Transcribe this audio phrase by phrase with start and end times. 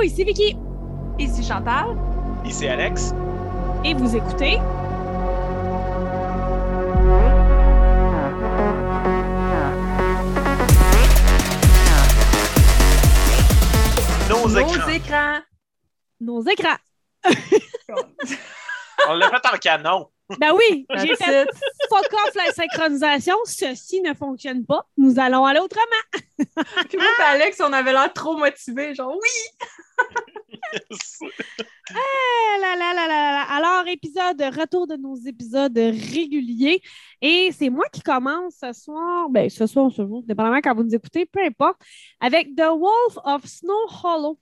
[0.00, 0.56] Allô, ici Vicky.
[1.18, 1.94] Ici Chantal.
[2.46, 3.12] Ici Alex.
[3.84, 4.58] Et vous écoutez
[14.30, 14.88] Nos, Nos écrans.
[14.88, 15.38] écrans.
[16.20, 16.76] nos écrans.
[19.08, 20.08] On l'a fait en canon.
[20.38, 21.48] Ben oui, j'ai fait it.
[21.88, 23.36] fuck off la synchronisation.
[23.44, 24.86] Ceci ne fonctionne pas.
[24.96, 25.84] Nous allons aller autrement.
[26.38, 28.94] Puis moi et Alex, on avait l'air trop motivés.
[28.94, 29.68] Genre, oui!
[31.92, 33.42] Eh là, là, là, là, là.
[33.42, 36.80] Alors, épisode, retour de nos épisodes réguliers.
[37.20, 40.84] Et c'est moi qui commence ce soir, ben ce soir, ce jour, dépendamment quand vous
[40.84, 41.80] nous écoutez, peu importe,
[42.20, 44.38] avec The Wolf of Snow Hollow.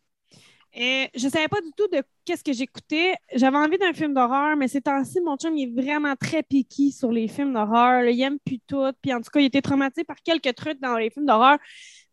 [0.78, 3.14] Je ne savais pas du tout de qu'est-ce que j'écoutais.
[3.34, 6.92] J'avais envie d'un film d'horreur, mais ces temps-ci, mon chum il est vraiment très piqué
[6.92, 8.04] sur les films d'horreur.
[8.04, 8.92] Il aime plus tout.
[9.02, 11.59] Puis en tout cas, il était traumatisé par quelques trucs dans les films d'horreur.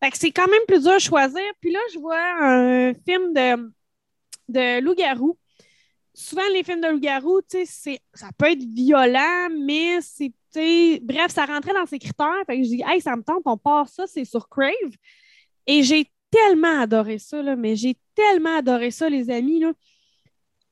[0.03, 1.43] Fait que c'est quand même plus dur à choisir.
[1.61, 3.71] Puis là, je vois un film de,
[4.49, 5.37] de loup-garou.
[6.15, 10.31] Souvent, les films de loup-garou, ça peut être violent, mais c'est,
[11.01, 12.43] bref, ça rentrait dans ses critères.
[12.47, 14.71] Fait que je dis, hey, ça me tente, on part ça, c'est sur Crave.
[15.67, 19.59] Et j'ai tellement adoré ça, là, mais j'ai tellement adoré ça, les amis.
[19.59, 19.73] Là.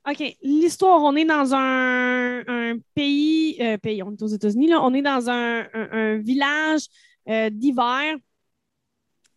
[0.10, 4.94] OK, l'histoire, on est dans un, pays, euh, pays, on est aux États-Unis, là, on
[4.94, 6.88] est dans un, village
[7.30, 8.16] euh, d'hiver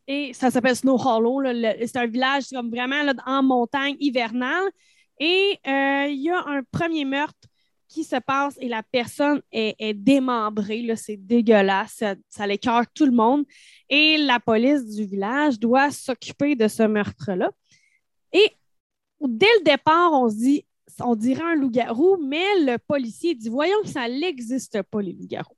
[0.08, 1.42] et ça s'appelle Snow Hollow.
[1.86, 4.70] C'est un village comme vraiment là, en montagne hivernale.
[5.18, 7.48] Et euh, il y a un premier meurtre
[7.88, 10.86] qui se passe et la personne est, démembrée.
[10.96, 11.94] C'est dégueulasse.
[11.94, 13.44] Ça, ça l'écœure tout le monde.
[13.88, 17.50] Et la police du village doit s'occuper de ce meurtre-là.
[18.32, 18.50] Et
[19.20, 20.66] dès le départ, on se dit,
[21.00, 25.56] on dirait un loup-garou, mais le policier dit, voyons que ça n'existe pas, les loups-garous.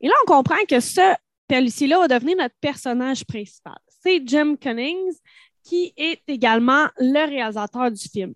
[0.00, 1.14] Et là, on comprend que ce
[1.48, 3.78] policier-là va devenir notre personnage principal.
[3.88, 5.14] C'est Jim Cummings,
[5.62, 8.34] qui est également le réalisateur du film.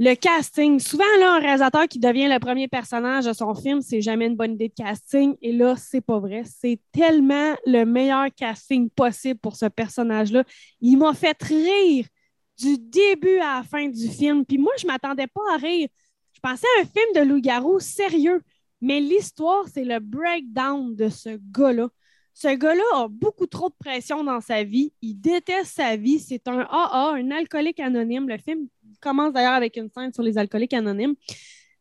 [0.00, 4.00] Le casting, souvent, là, un réalisateur qui devient le premier personnage de son film, c'est
[4.00, 5.34] jamais une bonne idée de casting.
[5.42, 6.44] Et là, c'est pas vrai.
[6.44, 10.44] C'est tellement le meilleur casting possible pour ce personnage-là.
[10.80, 12.06] Il m'a fait rire
[12.56, 14.44] du début à la fin du film.
[14.44, 15.88] Puis moi, je m'attendais pas à rire.
[16.32, 18.40] Je pensais à un film de loup-garou sérieux.
[18.80, 21.88] Mais l'histoire, c'est le breakdown de ce gars-là.
[22.40, 24.92] Ce gars-là a beaucoup trop de pression dans sa vie.
[25.02, 26.20] Il déteste sa vie.
[26.20, 28.28] C'est un AA, un alcoolique anonyme.
[28.28, 28.68] Le film
[29.00, 31.16] commence d'ailleurs avec une scène sur les alcooliques anonymes.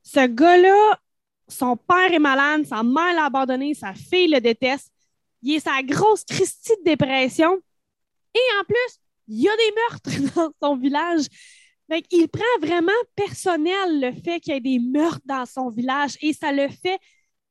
[0.01, 0.99] Ce gars-là,
[1.47, 4.91] son père est malade, sa mère l'a abandonné, sa fille le déteste.
[5.43, 7.55] Il est sa grosse Christie de dépression.
[8.33, 11.25] Et en plus, il y a des meurtres dans son village.
[11.87, 16.17] Fait il prend vraiment personnel le fait qu'il y ait des meurtres dans son village
[16.19, 16.97] et ça le fait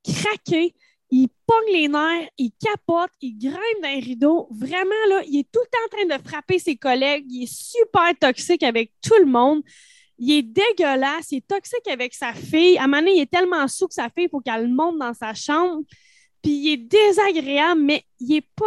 [0.03, 0.75] craquer.
[1.11, 4.49] Il pogne les nerfs, il capote, il grimpe dans les rideaux.
[4.51, 7.27] Vraiment, là, il est tout le temps en train de frapper ses collègues.
[7.29, 9.63] Il est super toxique avec tout le monde.
[10.19, 11.31] Il est dégueulasse.
[11.31, 12.77] Il est toxique avec sa fille.
[12.79, 15.15] À un moment il est tellement sous que sa fille, il faut qu'elle monte dans
[15.15, 15.83] sa chambre.
[16.43, 18.65] Puis il est désagréable, mais il n'est pas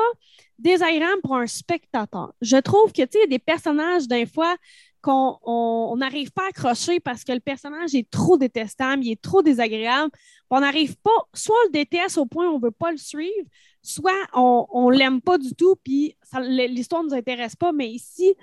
[0.57, 2.33] désagréable pour un spectateur.
[2.41, 4.55] Je trouve que, tu sais, il y a des personnages, des fois,
[5.01, 9.11] qu'on on- on n'arrive pas à accrocher parce que le personnage est trop détestable, il
[9.11, 10.11] est trop désagréable.
[10.49, 12.97] On n'arrive pas, soit on le déteste au point où on ne veut pas le
[12.97, 13.47] suivre,
[13.81, 17.71] soit on ne l'aime pas du tout, puis l'histoire ne nous intéresse pas.
[17.71, 18.33] Mais ici,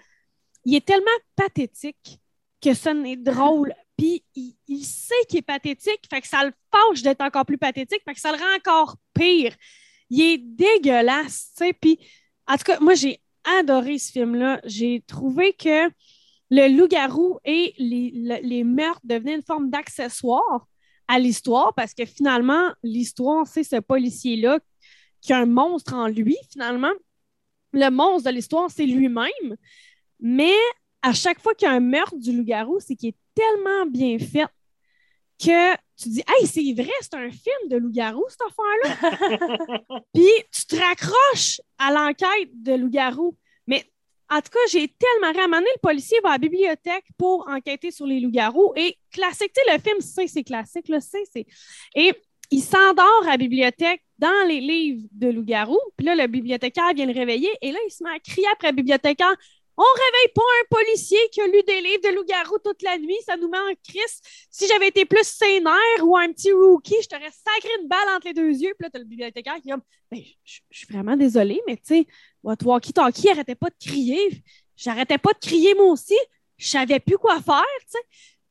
[0.64, 2.18] il est tellement pathétique
[2.60, 3.74] que ça n'est drôle.
[3.96, 7.58] Puis il, il sait qu'il est pathétique, fait que ça le fâche d'être encore plus
[7.58, 9.54] pathétique, fait que ça le rend encore pire.
[10.10, 11.72] Il est dégueulasse, tu sais.
[11.72, 11.98] Puis,
[12.46, 13.20] en tout cas, moi, j'ai
[13.58, 14.60] adoré ce film-là.
[14.64, 15.88] J'ai trouvé que
[16.50, 20.66] le loup-garou et les, le- les meurtres devenaient une forme d'accessoire
[21.08, 24.58] à l'histoire parce que finalement, l'histoire, c'est ce policier-là
[25.20, 26.92] qui a un monstre en lui, finalement.
[27.72, 29.56] Le monstre de l'histoire, c'est lui-même.
[30.20, 30.54] Mais
[31.02, 34.18] à chaque fois qu'il y a un meurtre du loup-garou, c'est qu'il est tellement bien
[34.18, 34.46] fait
[35.38, 40.00] que tu dis Hey, c'est vrai, c'est un film de loup-garou, cette affaire-là.
[40.14, 43.36] Puis tu te raccroches à l'enquête de loup-garou.
[43.66, 43.84] Mais
[44.30, 48.06] en tout cas, j'ai tellement ramené le policier va à la bibliothèque pour enquêter sur
[48.06, 48.72] les loups-garous.
[48.76, 51.46] Et classique, tu sais, le film, c'est classique, là, c'est, c'est.
[51.94, 52.12] Et
[52.50, 55.80] il s'endort à la bibliothèque dans les livres de loups-garous.
[55.96, 57.50] Puis là, le bibliothécaire vient le réveiller.
[57.62, 59.34] Et là, il se met à crier après le bibliothécaire
[59.78, 63.16] On réveille pas un policier qui a lu des livres de loups-garous toute la nuit.
[63.26, 64.20] Ça nous met en crise.
[64.50, 68.28] Si j'avais été plus sénère ou un petit rookie, je t'aurais sacré une balle entre
[68.28, 68.74] les deux yeux.
[68.78, 71.76] Puis là, t'as le bibliothécaire qui est comme ben, je je suis vraiment désolée, mais
[71.76, 72.06] tu sais,
[72.42, 74.42] votre walkie-talkie arrêtait pas de crier.
[74.76, 76.16] J'arrêtais pas de crier moi aussi.
[76.56, 77.98] Je savais plus quoi faire, tu sais.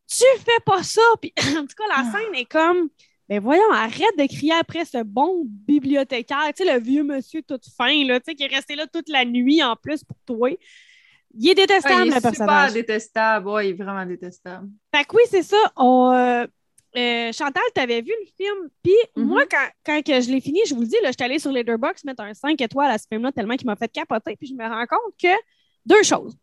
[0.07, 1.01] Tu fais pas ça.
[1.19, 2.89] Puis en tout cas, la scène est comme
[3.28, 7.60] ben voyons, arrête de crier après ce bon bibliothécaire, tu sais, le vieux monsieur tout
[7.75, 10.50] fin, là, tu sais, qui est resté là toute la nuit en plus pour toi.
[11.38, 13.48] Il est détestable, il est le super détestable.
[13.50, 14.70] Ouais, il est vraiment détestable.
[14.94, 15.58] Fait que oui, c'est ça.
[15.76, 16.46] On, euh,
[16.98, 18.70] euh, Chantal, t'avais vu le film.
[18.82, 19.26] Puis Mhm.
[19.26, 21.40] moi, quand, quand que je l'ai fini, je vous le dis, là, je suis allée
[21.40, 24.36] sur Letterboxd mettre un 5 étoiles à ce film-là tellement qu'il m'a fait capoter.
[24.38, 25.36] Puis je me rends compte que
[25.86, 26.38] deux choses.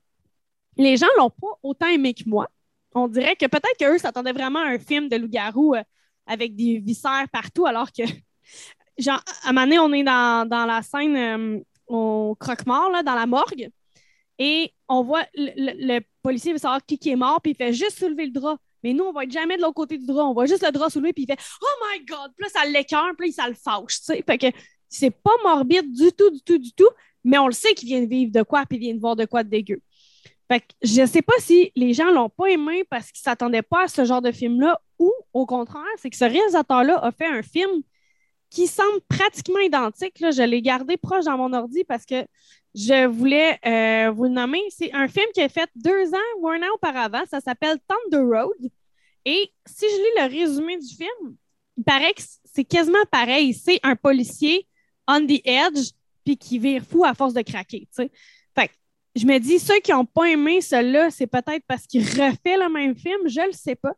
[0.77, 2.49] Les gens l'ont pas autant aimé que moi.
[2.95, 5.83] On dirait que peut-être qu'eux s'attendaient vraiment à un film de loup-garou euh,
[6.27, 8.03] avec des viscères partout, alors que,
[8.99, 13.15] genre, à un moment donné, on est dans, dans la scène au croque-mort, là, dans
[13.15, 13.71] la morgue.
[14.39, 17.99] Et on voit le, policier veut savoir qui, qui est mort, puis il fait juste
[17.99, 18.59] soulever le drap.
[18.83, 20.25] Mais nous, on va être jamais de l'autre côté du drap.
[20.25, 22.33] On voit juste le drap soulevé, puis il fait Oh my God!
[22.37, 23.99] Puis là, ça l'écœure, puis ça le fâche.
[23.99, 24.25] tu sais.
[24.27, 24.47] Fait que
[24.89, 26.89] c'est pas morbide du tout, du tout, du tout,
[27.25, 29.17] mais on le sait qu'il vient de vivre de quoi, puis il vient de voir
[29.17, 29.81] de quoi de dégueu.
[30.51, 33.85] Fait que je sais pas si les gens l'ont pas aimé parce qu'ils s'attendaient pas
[33.85, 37.43] à ce genre de film-là, ou au contraire, c'est que ce réalisateur-là a fait un
[37.43, 37.83] film
[38.53, 40.21] qui semble pratiquement identique.
[40.21, 40.31] Là.
[40.31, 42.27] Je l'ai gardé proche dans mon ordi parce que
[42.75, 44.61] je voulais euh, vous le nommer.
[44.69, 47.23] C'est un film qui a fait deux ans ou un an auparavant.
[47.31, 48.71] Ça s'appelle Thunder Road.
[49.25, 51.37] Et si je lis le résumé du film,
[51.79, 53.55] il paraît que c'est quasiment pareil.
[53.55, 54.67] C'est un policier
[55.09, 55.91] on the edge
[56.25, 57.89] puis qui vire fou à force de craquer.
[57.97, 58.75] Fait que
[59.17, 62.69] je me dis, ceux qui n'ont pas aimé celui-là, c'est peut-être parce qu'il refait le
[62.71, 63.21] même film.
[63.27, 63.95] Je ne le sais pas.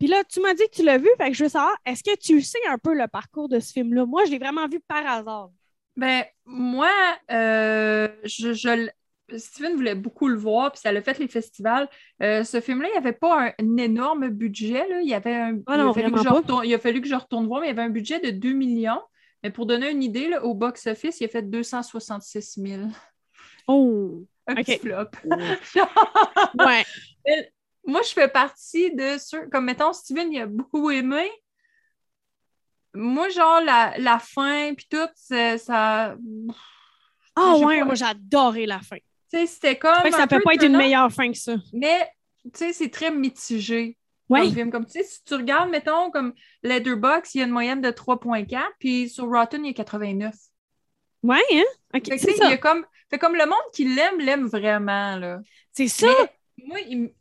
[0.00, 2.02] Puis là, tu m'as dit que tu l'as vu, fait que je veux savoir, est-ce
[2.02, 4.06] que tu sais un peu le parcours de ce film-là?
[4.06, 5.50] Moi, je l'ai vraiment vu par hasard.
[5.94, 6.90] Ben, moi,
[7.30, 8.88] euh, je, je
[9.36, 11.86] Steven voulait beaucoup le voir, puis ça l'a fait les festivals.
[12.22, 14.88] Euh, ce film-là, il n'y avait pas un, un énorme budget.
[14.88, 15.02] Là.
[15.02, 17.00] Il, y avait un, Ah il, non, a fallu que je retourne, il a fallu
[17.02, 19.02] que je retourne voir, mais il y avait un budget de 2 millions.
[19.42, 22.82] Mais pour donner une idée, là, au box-office, il a fait 266 000.
[23.68, 24.24] Oh!
[24.46, 25.10] Un petit flop.
[26.58, 26.84] Ouais.
[27.90, 31.30] Moi, je fais partie de ceux, comme mettons, Steven, il a beaucoup aimé.
[32.94, 36.16] Moi, genre, la, la fin, puis tout, ça.
[37.36, 38.96] Ah J'ai ouais, pas- moi adoré la fin.
[38.96, 39.94] Tu sais, c'était comme.
[40.02, 41.54] Fait que ça peut peu pas être une meilleure fin que ça.
[41.72, 42.08] Mais,
[42.44, 43.96] tu sais, c'est très mitigé.
[44.28, 44.52] Ouais.
[44.52, 44.70] Comme.
[44.70, 46.34] Comme, tu sais, si tu regardes, mettons, comme
[46.64, 50.34] Letterboxd, il y a une moyenne de 3.4, puis sur Rotten, il y a 89.
[51.22, 51.62] Ouais, hein?
[51.94, 52.48] OK, Fait que, il y ça.
[52.48, 52.84] a comme.
[53.08, 55.40] Fait comme le monde qui l'aime, l'aime vraiment, là.
[55.72, 56.06] C'est ça.
[56.58, 57.12] Mais moi, il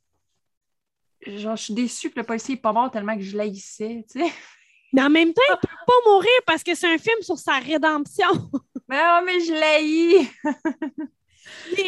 [1.26, 4.20] Genre, je suis déçue que le policier n'est pas mort tellement que je l'haïssais, tu
[4.20, 4.32] sais.
[4.94, 7.60] Mais en même temps, il peut pas mourir parce que c'est un film sur sa
[7.60, 8.28] rédemption.
[8.90, 10.28] Mais, ah, mais je l'haïs!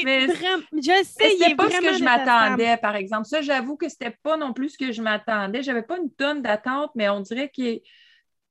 [0.03, 3.25] Mais- vraiment- je sais, il C'était est pas ce que je m'attendais, par exemple.
[3.27, 5.63] Ça, j'avoue que c'était pas non plus ce que je m'attendais.
[5.63, 7.79] J'avais pas une tonne d'attente, mais on dirait que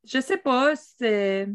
[0.05, 1.47] je sais pas, c'est.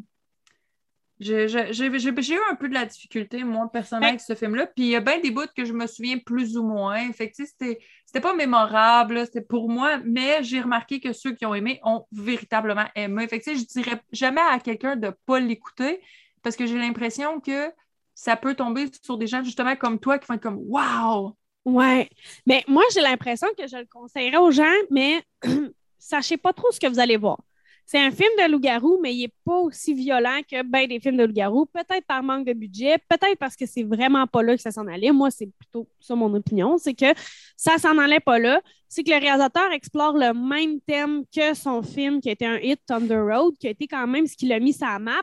[1.19, 4.67] J'ai eu un peu de la difficulté, moi, personnellement, avec ce film-là.
[4.67, 7.11] Puis il y a bien des bouts que je me souviens plus ou moins.
[7.13, 11.33] Fait que, tu sais, c'était pas mémorable, c'était pour moi, mais j'ai remarqué que ceux
[11.33, 13.27] qui ont aimé ont véritablement aimé.
[13.27, 16.01] Fait que, je dirais jamais à quelqu'un de pas l'écouter
[16.43, 17.71] parce que j'ai l'impression que
[18.13, 21.35] ça peut tomber sur des gens justement comme toi qui vont être comme Waouh!
[21.65, 22.09] Ouais.
[22.45, 25.23] Mais moi, j'ai l'impression que je le conseillerais aux gens, mais
[25.97, 27.39] sachez pas trop ce que vous allez voir.
[27.87, 31.17] C'est un film de loup-garou, mais il n'est pas aussi violent que ben des films
[31.17, 31.67] de loup-garou.
[31.67, 34.87] Peut-être par manque de budget, peut-être parce que c'est vraiment pas là que ça s'en
[34.87, 35.11] allait.
[35.11, 36.79] Moi, c'est plutôt ça mon opinion.
[36.79, 37.13] C'est que
[37.55, 38.59] ça s'en allait pas là.
[38.89, 42.79] C'est que le réalisateur explore le même thème que son film qui été un hit,
[42.87, 45.21] Thunder Road, qui a été quand même ce qu'il a mis la map.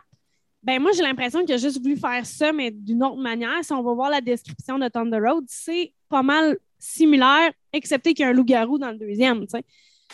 [0.62, 3.64] Ben moi, j'ai l'impression qu'il a juste voulu faire ça, mais d'une autre manière.
[3.64, 8.22] Si on va voir la description de Thunder Road, c'est pas mal similaire, excepté qu'il
[8.22, 9.46] y a un loup-garou dans le deuxième.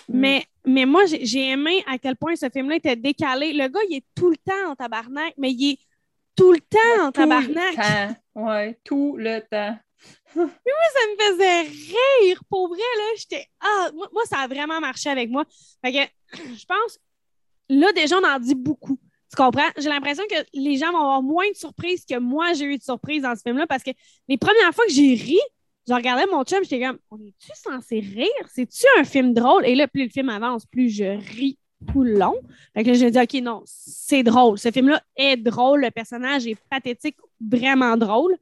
[0.08, 3.52] Mais, mais moi, j'ai aimé à quel point ce film-là était décalé.
[3.52, 5.78] Le gars, il est tout le temps en tabarnak, mais il est
[6.36, 7.74] tout le temps en Tout le tabarnak.
[7.76, 8.42] temps.
[8.46, 9.76] Ouais, tout le temps.
[10.34, 12.42] ça me faisait rire.
[12.48, 13.46] Pour vrai, là, j'étais.
[13.60, 15.44] Ah, moi, moi, ça a vraiment marché avec moi.
[15.84, 15.98] Fait que
[16.34, 16.98] je pense,
[17.68, 18.98] là, déjà, on en dit beaucoup.
[19.30, 19.68] Tu comprends?
[19.76, 22.82] J'ai l'impression que les gens vont avoir moins de surprises que moi, j'ai eu de
[22.82, 23.90] surprises dans ce film-là parce que
[24.28, 25.38] les premières fois que j'ai ri,
[25.88, 28.48] je regardais mon chum, j'étais comme, on est-tu censé rire?
[28.52, 29.64] C'est-tu un film drôle?
[29.66, 31.58] Et là, plus le film avance, plus je ris
[31.92, 32.34] tout le long.
[32.74, 34.58] Fait que là, j'ai dit, OK, non, c'est drôle.
[34.58, 35.80] Ce film-là est drôle.
[35.80, 38.36] Le personnage est pathétique, vraiment drôle.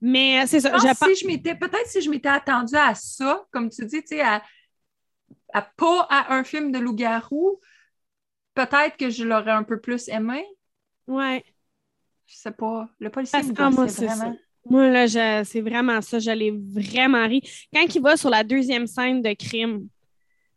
[0.00, 0.70] Mais euh, c'est ça.
[0.76, 3.84] Je pense je si je m'étais, peut-être si je m'étais attendue à ça, comme tu
[3.84, 4.42] dis, tu sais, à,
[5.52, 7.60] à pas à un film de loup-garou,
[8.54, 10.44] peut-être que je l'aurais un peu plus aimé.
[11.06, 11.44] Ouais.
[12.26, 12.88] Je sais pas.
[13.00, 14.32] Le policier me ah, c'est vraiment.
[14.32, 14.32] ça.
[14.70, 16.18] Moi, là, c'est vraiment ça.
[16.18, 17.42] J'allais vraiment ri.
[17.72, 19.88] Quand il va sur la deuxième scène de crime,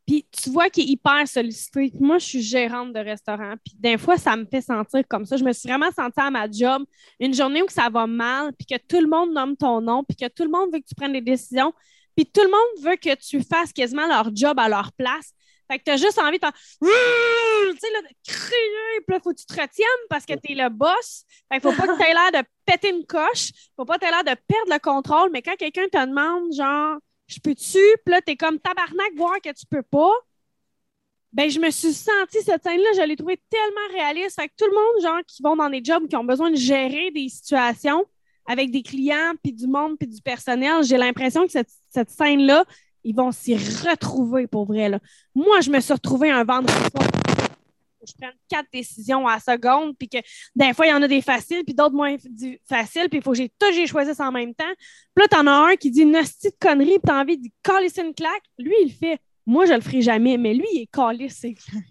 [0.06, 1.91] puis tu vois qu'il est hyper sollicité.
[2.00, 3.53] Moi, je suis gérante de restaurant.
[3.63, 5.38] Puis des fois, ça me fait sentir comme ça.
[5.38, 6.84] Je me suis vraiment sentie à ma job
[7.20, 10.18] une journée où ça va mal, puis que tout le monde nomme ton nom, puis
[10.18, 11.72] que tout le monde veut que tu prennes des décisions,
[12.15, 15.34] puis tout le monde veut que tu fasses quasiment leur job à leur place.
[15.72, 16.46] Fait que t'as juste envie de
[16.82, 21.24] tu sais, là, puis là, faut que tu te retiennes parce que t'es le boss.
[21.48, 24.12] Fait qu'il faut pas que t'aies l'air de péter une coche, faut pas que t'aies
[24.12, 26.98] l'air de perdre le contrôle, mais quand quelqu'un te demande, genre,
[27.28, 30.12] je peux-tu, puis là, t'es comme tabarnak, voir que tu peux pas,
[31.32, 34.42] ben, je me suis sentie, cette scène-là, je l'ai trouvée tellement réaliste.
[34.42, 36.58] Fait que tout le monde, genre, qui vont dans des jobs, qui ont besoin de
[36.58, 38.06] gérer des situations
[38.46, 42.66] avec des clients, puis du monde, puis du personnel, j'ai l'impression que cette scène-là,
[43.03, 44.89] ils vont s'y retrouver pour vrai.
[44.89, 45.00] Là.
[45.36, 47.08] Moi, je me suis retrouvée un vendredi soir.
[48.08, 50.17] Je prends quatre décisions à la seconde, puis que
[50.55, 52.15] des fois, il y en a des faciles, puis d'autres moins
[52.67, 54.74] faciles, puis il faut que j'ai tout j'ai choisi ça en même temps.
[55.13, 57.50] Puis là, t'en as un qui dit une hostie de connerie, puis t'as envie de
[57.62, 58.43] coller une claque.
[58.58, 59.20] Lui, il le fait.
[59.46, 61.84] Moi, je le ferai jamais, mais lui, il est collé ses claques.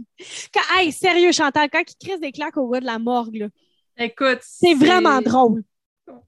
[0.52, 3.46] Quand, hey, sérieux, Chantal, quand il crisse des claques au bout de la morgue, là,
[4.02, 5.62] Écoute, c'est vraiment drôle.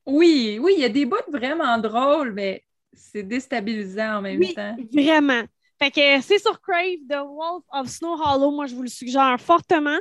[0.04, 2.62] Oui, oui, il y a des bouts vraiment drôles, mais
[2.92, 4.76] c'est déstabilisant en même Oui, temps.
[4.92, 5.42] vraiment.
[5.78, 8.50] Fait que c'est sur Crave, The Wolf of Snow Hollow.
[8.52, 9.98] Moi, je vous le suggère fortement.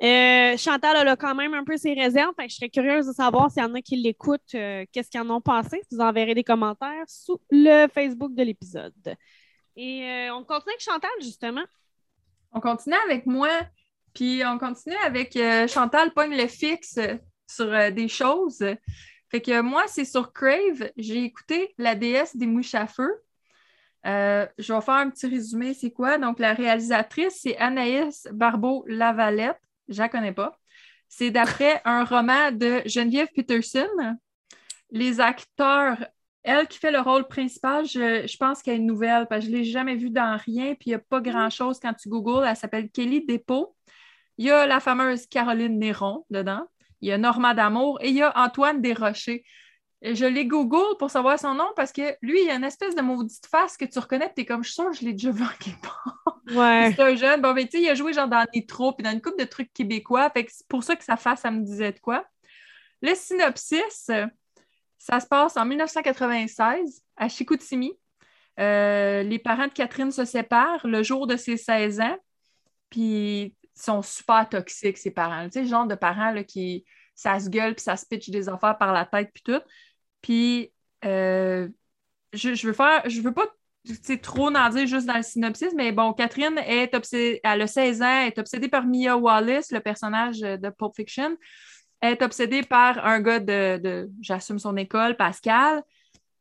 [0.00, 2.32] Euh, Chantal elle a quand même un peu ses réserves.
[2.38, 5.10] Fait que je serais curieuse de savoir s'il y en a qui l'écoutent, euh, qu'est-ce
[5.10, 5.82] qu'ils en ont pensé.
[5.90, 8.94] Vous enverrez des commentaires sous le Facebook de l'épisode.
[9.76, 11.64] Et euh, on continue avec Chantal, justement.
[12.52, 13.50] On continue avec moi,
[14.14, 16.98] puis on continue avec euh, Chantal Pogne le fixe
[17.50, 18.64] sur euh, des choses.
[19.30, 20.90] Fait que moi, c'est sur Crave.
[20.96, 23.10] J'ai écouté La déesse des mouches à feu.
[24.06, 25.74] Euh, je vais faire un petit résumé.
[25.74, 26.18] C'est quoi?
[26.18, 29.60] Donc, la réalisatrice, c'est Anaïs Barbeau-Lavalette.
[29.88, 30.58] Je la connais pas.
[31.08, 33.88] C'est d'après un roman de Geneviève Peterson.
[34.90, 35.98] Les acteurs,
[36.42, 39.50] elle qui fait le rôle principal, je, je pense qu'elle est une nouvelle, parce que
[39.50, 42.08] je ne l'ai jamais vue dans rien, puis il n'y a pas grand-chose quand tu
[42.08, 42.46] googles.
[42.46, 43.76] Elle s'appelle Kelly Despaux.
[44.38, 46.66] Il y a la fameuse Caroline Néron dedans.
[47.00, 49.44] Il y a Norma D'Amour et il y a Antoine Desrochers.
[50.00, 53.02] Je l'ai Google pour savoir son nom parce que lui, il a une espèce de
[53.02, 55.42] maudite face que tu reconnais, tu es comme, je suis sûre, je l'ai déjà vu
[55.42, 56.14] en quelque part.
[56.54, 56.94] Ouais.
[56.96, 57.42] C'est un jeune.
[57.42, 59.38] Bon, mais tu sais, il a joué genre dans des troupes et dans une couple
[59.38, 60.30] de trucs québécois.
[60.30, 62.24] Fait que c'est pour ça que sa face, ça me disait de quoi.
[63.02, 64.10] Le synopsis,
[64.96, 67.92] ça se passe en 1996 à Chicoutimi.
[68.58, 72.16] Euh, les parents de Catherine se séparent le jour de ses 16 ans.
[72.90, 75.44] Puis sont super toxiques, ces parents.
[75.48, 78.48] Tu sais, genre de parents là, qui ça se gueule puis ça se pitch des
[78.48, 79.60] affaires par la tête puis tout.
[80.22, 80.72] Puis
[81.04, 81.68] euh,
[82.32, 83.46] je, je veux faire, je veux pas
[84.22, 88.02] trop en dire juste dans le synopsis, mais bon, Catherine est obsédée, elle a 16
[88.02, 91.36] ans, est obsédée par Mia Wallace, le personnage de Pulp Fiction.
[92.00, 95.82] Est obsédée par un gars de, de- j'assume son école, Pascal.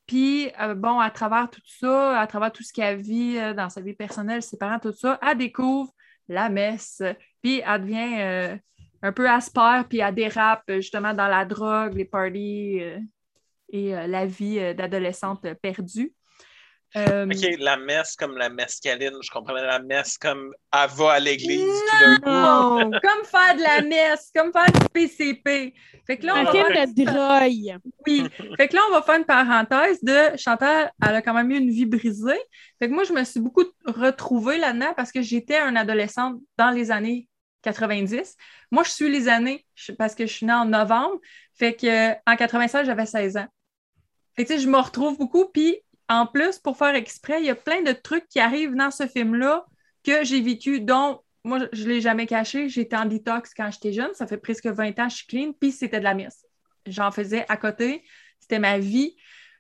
[0.06, 3.70] Puis, euh, bon, à travers tout ça, à travers tout ce qu'elle vit euh, dans
[3.70, 5.92] sa vie personnelle, ses parents, tout ça, elle découvre
[6.28, 7.02] la messe.
[7.42, 8.58] Puis, elle devient euh,
[9.02, 13.00] un peu aspère, puis elle dérape justement dans la drogue, les parties euh,
[13.70, 16.14] et euh, la vie d'adolescente perdue.
[16.96, 19.14] Euh, OK, la messe comme la mescaline.
[19.22, 21.68] Je comprenais la messe comme elle va à l'église.
[22.26, 22.90] Non.
[23.04, 25.74] comme faire de la messe, comme faire du PCP.
[26.06, 27.80] Fait que là, on va faire- de drogue.
[28.08, 28.28] Oui.
[28.56, 31.58] Fait que là, on va faire une parenthèse de Chantal, elle a quand même eu
[31.58, 32.40] une vie brisée.
[32.80, 36.72] Fait que moi, je me suis beaucoup retrouvée là-dedans parce que j'étais un adolescente dans
[36.72, 37.28] les années
[37.64, 38.36] 90.
[38.72, 39.66] Moi, je suis les années
[39.98, 41.20] parce que je suis née en novembre.
[41.56, 43.48] Fait que euh, en 96, j'avais 16 ans.
[44.36, 45.46] Fait que tu sais, je me retrouve beaucoup.
[45.46, 45.78] Puis
[46.10, 49.08] en plus, pour faire exprès, il y a plein de trucs qui arrivent dans ce
[49.08, 49.66] film-là
[50.04, 52.70] que j'ai vécu, dont moi, je ne l'ai jamais caché.
[52.70, 54.14] J'étais en détox quand j'étais jeune.
[54.14, 55.54] Ça fait presque 20 ans que je suis clean.
[55.54, 56.46] Puis c'était de la messe.
[56.86, 58.04] J'en faisais à côté.
[58.40, 59.16] C'était ma vie.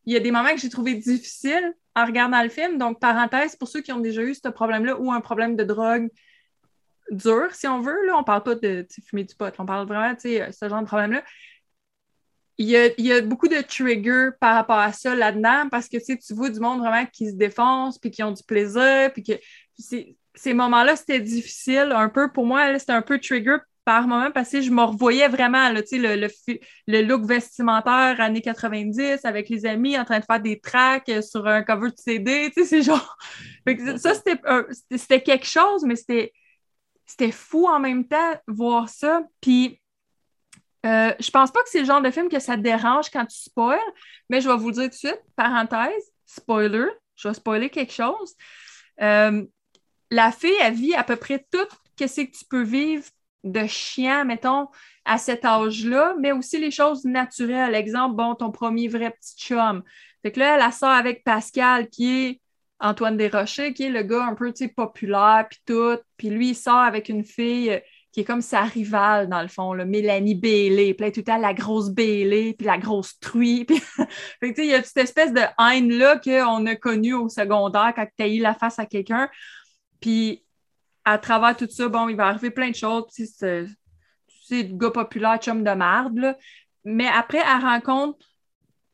[0.06, 2.78] Il y a des moments que j'ai trouvé difficiles en regardant le film.
[2.78, 6.10] Donc, parenthèse, pour ceux qui ont déjà eu ce problème-là ou un problème de drogue
[7.10, 9.54] dur, si on veut, là, on parle pas de fumer du pot.
[9.58, 11.24] On parle vraiment de ce genre de problème-là.
[12.60, 15.88] Il y, a, il y a beaucoup de triggers par rapport à ça là-dedans parce
[15.88, 18.44] que tu sais, tu vois du monde vraiment qui se défonce puis qui ont du
[18.44, 19.34] plaisir puis que
[19.78, 22.78] ces moments-là, c'était difficile un peu pour moi.
[22.80, 25.98] C'était un peu trigger par moment parce que je me revoyais vraiment là, tu sais,
[25.98, 26.28] le, le,
[26.88, 31.48] le look vestimentaire années 90 avec les amis en train de faire des tracks sur
[31.48, 32.52] un cover de CD.
[32.54, 33.18] Tu sais, c'est genre.
[33.66, 34.14] Fait que ça,
[34.92, 36.34] c'était quelque chose, mais c'était
[37.06, 39.22] c'était fou en même temps voir ça.
[39.40, 39.80] Puis
[40.86, 43.26] euh, je pense pas que c'est le genre de film que ça te dérange quand
[43.26, 43.80] tu spoil,
[44.30, 48.36] mais je vais vous dire tout de suite, parenthèse, spoiler, je vais spoiler quelque chose.
[49.02, 49.44] Euh,
[50.12, 51.68] la fille, elle vit à peu près tout
[52.00, 53.04] ce que tu peux vivre
[53.44, 54.68] de chiant, mettons,
[55.06, 57.76] à cet âge-là, mais aussi les choses naturelles.
[57.76, 59.84] Exemple, bon, ton premier vrai petit chum.
[60.22, 62.42] Fait que là, elle, sort avec Pascal, qui est
[62.80, 65.98] Antoine Desrochers, qui est le gars un peu, populaire, puis tout.
[66.18, 67.82] Puis lui, il sort avec une fille
[68.18, 70.96] qui est comme sa rivale, dans le fond, là, Mélanie Bailey.
[70.96, 73.64] Puis tout le temps, la grosse Bailey, puis la grosse truie.
[73.64, 73.80] Puis...
[74.40, 78.24] fait il y a cette espèce de haine-là qu'on a connue au secondaire quand tu
[78.24, 79.30] as eu la face à quelqu'un.
[80.00, 80.44] Puis
[81.06, 83.04] à travers tout ça, bon, il va arriver plein de choses.
[83.14, 83.68] Puis c'est
[84.48, 86.18] c'est le gars populaire, chum de marde.
[86.18, 86.36] là.
[86.86, 88.26] Mais après, elle rencontre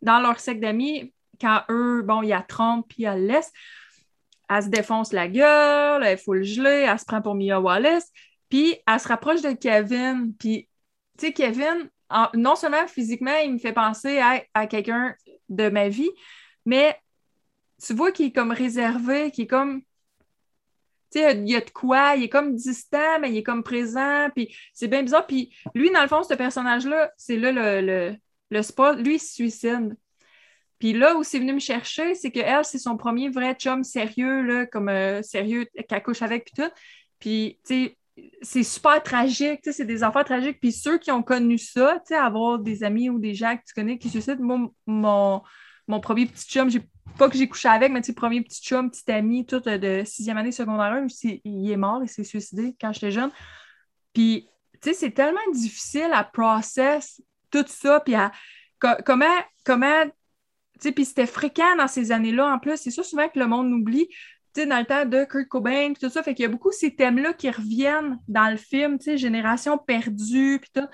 [0.01, 3.15] dans leur secte d'amis, quand eux, bon, il y a Trump puis il y a
[3.15, 3.53] l'Est,
[4.49, 8.11] elle se défonce la gueule, elle faut le geler, elle se prend pour Mia Wallace,
[8.53, 10.31] puis elle se rapproche de Kevin.
[10.37, 10.69] Puis,
[11.17, 11.89] tu sais, Kevin,
[12.35, 15.15] non seulement physiquement, il me fait penser à, à quelqu'un
[15.49, 16.11] de ma vie,
[16.63, 16.95] mais
[17.83, 19.81] tu vois qu'il est comme réservé, qu'il est comme.
[21.11, 23.63] Tu sais, il y a de quoi, il est comme distant, mais il est comme
[23.63, 25.25] présent, puis c'est bien bizarre.
[25.25, 28.15] Puis lui, dans le fond, ce personnage-là, c'est là le, le,
[28.51, 29.97] le spot, lui, il se suicide.
[30.77, 33.83] Puis là où c'est venu me chercher, c'est que elle, c'est son premier vrai chum
[33.83, 36.71] sérieux, là, comme euh, sérieux, qu'elle couche avec, puis tout.
[37.17, 37.97] Puis, tu sais,
[38.41, 40.59] c'est super tragique, c'est des affaires tragiques.
[40.59, 43.97] Puis ceux qui ont connu ça, avoir des amis ou des gens que tu connais
[43.97, 45.41] qui suicident, moi, mon,
[45.87, 46.69] mon premier petit chum,
[47.17, 50.37] pas que j'ai couché avec, mais premier petit chum, petit ami, tout euh, de sixième
[50.37, 53.31] année secondaire 1, c'est- il est mort, il s'est suicidé quand j'étais jeune.
[54.13, 54.47] Puis,
[54.81, 58.31] c'est tellement difficile à process tout ça, puis à
[58.79, 59.25] co- comment,
[59.65, 60.11] comment, tu
[60.81, 62.77] sais, puis c'était fréquent dans ces années-là en plus.
[62.77, 64.07] C'est ça souvent que le monde oublie,
[64.61, 66.23] sais, dans le temps de Kurt Cobain, tout ça.
[66.23, 69.77] Fait qu'il y a beaucoup ces thèmes-là qui reviennent dans le film, tu sais, Génération
[69.77, 70.87] perdue, puis tout.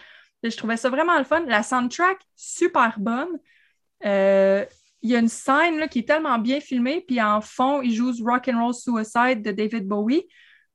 [0.44, 1.44] Et je trouvais ça vraiment le fun.
[1.48, 3.40] La soundtrack, super bonne.
[4.06, 4.66] Euh,
[5.02, 7.94] il y a une scène là, qui est tellement bien filmée, puis en fond, ils
[7.94, 10.24] jouent Rock and Roll Suicide de David Bowie.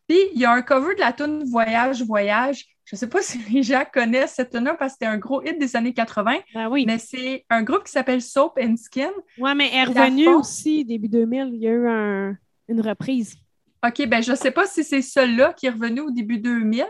[0.08, 2.66] Puis il y a un cover de la tune Voyage, Voyage.
[2.84, 5.42] Je ne sais pas si les gens connaissent cette tune-là parce que c'était un gros
[5.42, 6.84] hit des années 80, Ben oui.
[6.86, 9.10] mais c'est un groupe qui s'appelle Soap and Skin.
[9.38, 11.50] Ouais, mais elle est revenue fond- aussi début 2000.
[11.54, 12.36] Il y a eu un-
[12.68, 13.36] une reprise.
[13.86, 16.78] OK, ben je ne sais pas si c'est celui-là qui est revenu au début 2000,
[16.80, 16.86] là,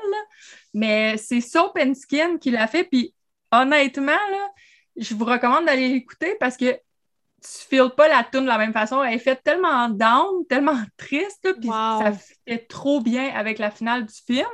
[0.75, 2.85] mais c'est Soap and Skin qui l'a fait.
[2.85, 3.13] Puis
[3.51, 4.49] honnêtement, là,
[4.97, 8.73] je vous recommande d'aller l'écouter parce que tu files pas la tune de la même
[8.73, 9.03] façon.
[9.03, 12.01] Elle est faite tellement down, tellement triste, puis Wow.
[12.01, 12.13] ça
[12.47, 14.47] fait trop bien avec la finale du film.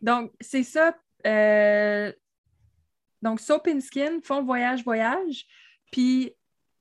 [0.00, 0.94] Donc, c'est ça.
[1.26, 2.12] euh,
[3.20, 5.44] Donc, Soap and Skin font voyage, voyage.
[5.90, 6.32] Puis,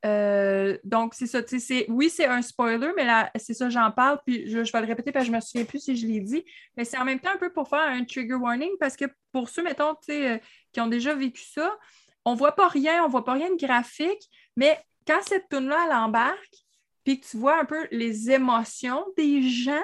[0.05, 1.39] euh, donc, c'est ça.
[1.87, 3.07] Oui, c'est un spoiler, mais
[3.37, 4.19] c'est ça, j'en parle.
[4.25, 6.43] Puis, je, vais le répéter parce que je me souviens plus si je l'ai dit.
[6.75, 9.49] Mais c'est en même temps un peu pour faire un trigger warning parce que pour
[9.49, 10.37] ceux, mettons, euh,
[10.71, 11.77] qui ont déjà vécu ça,
[12.25, 15.95] on voit pas rien, on voit pas rien de graphique, mais quand cette tune-là, elle
[15.95, 16.55] embarque,
[17.03, 19.83] puis que tu vois un peu les émotions des gens,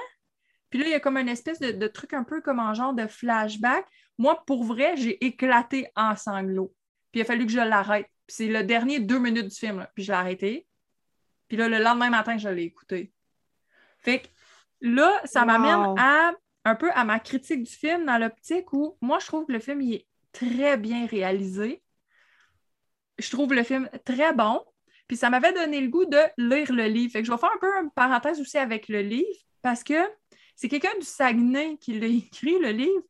[0.69, 2.73] puis là, il y a comme une espèce de, de truc un peu comme en
[2.73, 3.85] genre de flashback.
[4.17, 6.73] Moi, pour vrai, j'ai éclaté en sanglots.
[7.11, 8.07] Puis il a fallu que je l'arrête.
[8.29, 9.89] Puis c'est le dernier deux minutes du film, là.
[9.95, 10.67] puis je l'ai arrêté.
[11.47, 13.11] Puis là, le lendemain matin, je l'ai écouté.
[13.97, 14.27] Fait que
[14.81, 15.47] là, ça Wow.
[15.47, 19.47] m'amène à un peu à ma critique du film dans l'optique où moi, je trouve
[19.47, 21.81] que le film il est très bien réalisé.
[23.17, 24.63] Je trouve le film très bon.
[25.07, 27.11] Puis ça m'avait donné le goût de lire le livre.
[27.11, 29.95] Fait que je vais faire un peu une parenthèse aussi avec le livre parce que
[30.55, 33.01] c'est quelqu'un du Saguenay qui l'a écrit, le livre.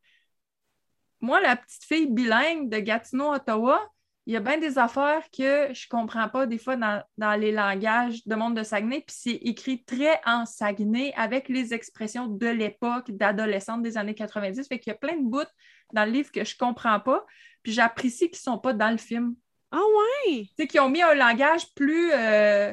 [1.20, 3.86] Moi, la petite fille bilingue de Gatineau, Ottawa,
[4.30, 7.52] il y a bien des affaires que je comprends pas des fois dans, dans les
[7.52, 12.46] langages de monde de Saguenay, puis c'est écrit très en Saguenay avec les expressions de
[12.46, 14.68] l'époque d'adolescente des années 90.
[14.68, 15.50] Fait qu'il y a plein de bouts
[15.94, 17.26] dans le livre que je comprends pas,
[17.64, 19.34] puis j'apprécie qu'ils sont pas dans le film.
[19.72, 19.82] Ah
[20.28, 20.44] ouais!
[20.46, 22.12] Tu sais, qu'ils ont mis un langage plus...
[22.14, 22.72] euh,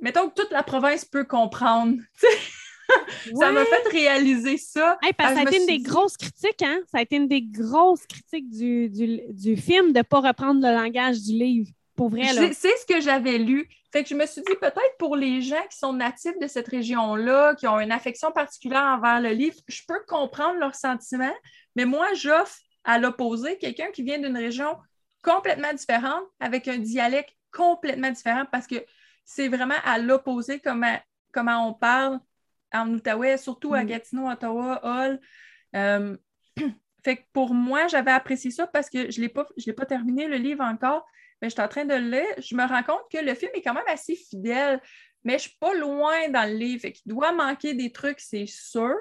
[0.00, 1.96] Mettons que toute la province peut comprendre.
[2.20, 2.38] Tu sais,
[3.38, 4.98] Ça m'a fait réaliser ça.
[5.02, 6.78] Hey, parce que Ah, ça a été une des dit- grosses critiques, hein?
[6.90, 10.60] Ça a été une des grosses critiques du, du, du film de ne pas reprendre
[10.60, 11.68] le langage du livre.
[11.96, 12.52] Pour vrai, là.
[12.52, 13.68] C'est ce que j'avais lu.
[13.90, 16.68] Fait que je me suis dit, peut-être pour les gens qui sont natifs de cette
[16.68, 21.34] région-là, qui ont une affection particulière envers le livre, je peux comprendre leurs sentiments,
[21.74, 24.76] mais moi, j'offre à l'opposé quelqu'un qui vient d'une région
[25.24, 28.76] complètement différente, avec un dialecte complètement différent, parce que
[29.24, 30.98] c'est vraiment à l'opposé comment,
[31.32, 32.20] comment on parle
[32.72, 33.86] en Outaouais, surtout à Mm.
[33.86, 35.20] Gatineau, Ottawa, Hall.
[35.74, 36.16] Euh,
[37.04, 39.72] fait que pour moi, j'avais apprécié ça parce que je ne l'ai pas, je l'ai
[39.72, 41.06] pas terminé le livre encore,
[41.40, 42.34] mais je suis en train de le lire.
[42.38, 44.80] Je me rends compte que le film est quand même assez fidèle,
[45.24, 46.82] mais je ne suis pas loin dans le livre.
[46.82, 48.96] Fait qu'il doit manquer des trucs, c'est sûr.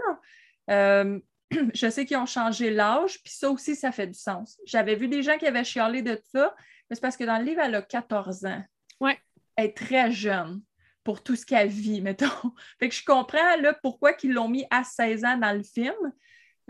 [0.69, 1.19] Euh,
[1.73, 4.59] je sais qu'ils ont changé l'âge, puis ça aussi, ça fait du sens.
[4.65, 6.53] J'avais vu des gens qui avaient chialé de ça,
[6.89, 8.63] mais c'est parce que dans le livre, elle a 14 ans.
[8.99, 9.17] Ouais.
[9.55, 10.61] Elle est très jeune
[11.05, 12.25] pour tout ce qu'elle vit, mettons.
[12.79, 15.95] Fait que je comprends là, pourquoi ils l'ont mis à 16 ans dans le film.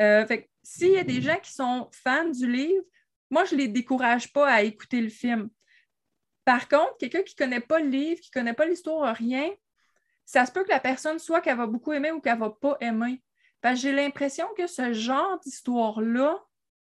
[0.02, 2.84] Euh, fait que s'il y a des gens qui sont fans du livre,
[3.32, 5.50] moi, je ne les décourage pas à écouter le film.
[6.44, 9.50] Par contre, quelqu'un qui ne connaît pas le livre, qui ne connaît pas l'histoire, rien,
[10.26, 12.50] ça se peut que la personne soit qu'elle va beaucoup aimer ou qu'elle ne va
[12.50, 13.24] pas aimer.
[13.62, 16.44] Parce j'ai l'impression que ce genre d'histoire-là,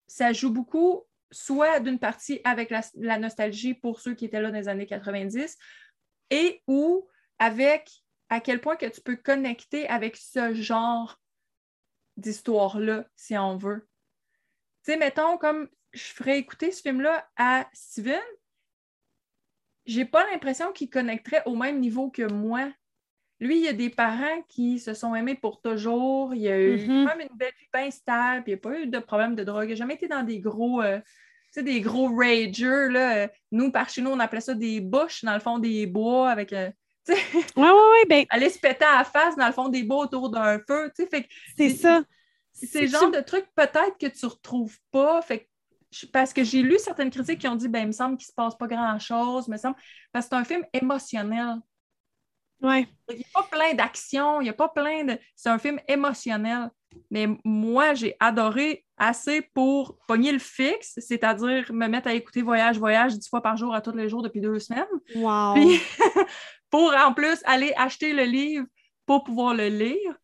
[0.05, 4.51] ça joue beaucoup, soit d'une partie avec la, la nostalgie pour ceux qui étaient là
[4.51, 5.57] dans les années 90,
[6.29, 7.07] et ou
[7.39, 7.89] avec
[8.29, 11.19] à quel point que tu peux connecter avec ce genre
[12.17, 13.87] d'histoire-là, si on veut.
[14.83, 18.19] Tu sais, mettons, comme je ferais écouter ce film-là à Steven,
[19.85, 22.69] j'ai pas l'impression qu'il connecterait au même niveau que moi.
[23.39, 26.33] Lui, il y a des parents qui se sont aimés pour toujours.
[26.33, 28.43] Il a eu quand même une belle vie bien stable.
[28.47, 29.65] Il n'y a pas eu de problème de drogue.
[29.65, 31.05] Il n'a jamais été dans des gros, euh, tu
[31.51, 32.89] sais, des gros ragers.
[32.89, 33.29] Là.
[33.51, 36.51] Nous, par chez nous, on appelait ça des bush dans le fond des bois avec.
[36.51, 36.71] euh,
[37.55, 40.05] Ouais, ouais, ouais, ben, aller se péter à la face dans le fond des bois
[40.05, 40.91] autour d'un feu.
[41.55, 42.01] c'est ça.
[42.53, 45.21] c'est le genre de trucs peut-être que tu ne retrouves pas.
[45.21, 45.45] Fait que
[46.11, 48.29] parce que j'ai lu certaines critiques qui ont dit ben, il me semble qu'il ne
[48.29, 49.75] se passe pas grand-chose, me semble.
[50.11, 51.57] Parce que c'est un film émotionnel.
[52.61, 52.87] Ouais.
[53.09, 55.17] Il n'y a pas plein d'action, il n'y a pas plein de.
[55.35, 56.69] C'est un film émotionnel.
[57.11, 62.79] Mais moi, j'ai adoré assez pour pogner le fixe, c'est-à-dire me mettre à écouter Voyage,
[62.79, 64.85] Voyage dix fois par jour à tous les jours depuis deux semaines.
[65.15, 65.53] Wow.
[65.53, 65.79] Puis
[66.69, 68.65] pour en plus aller acheter le livre
[69.05, 70.17] pour pouvoir le lire.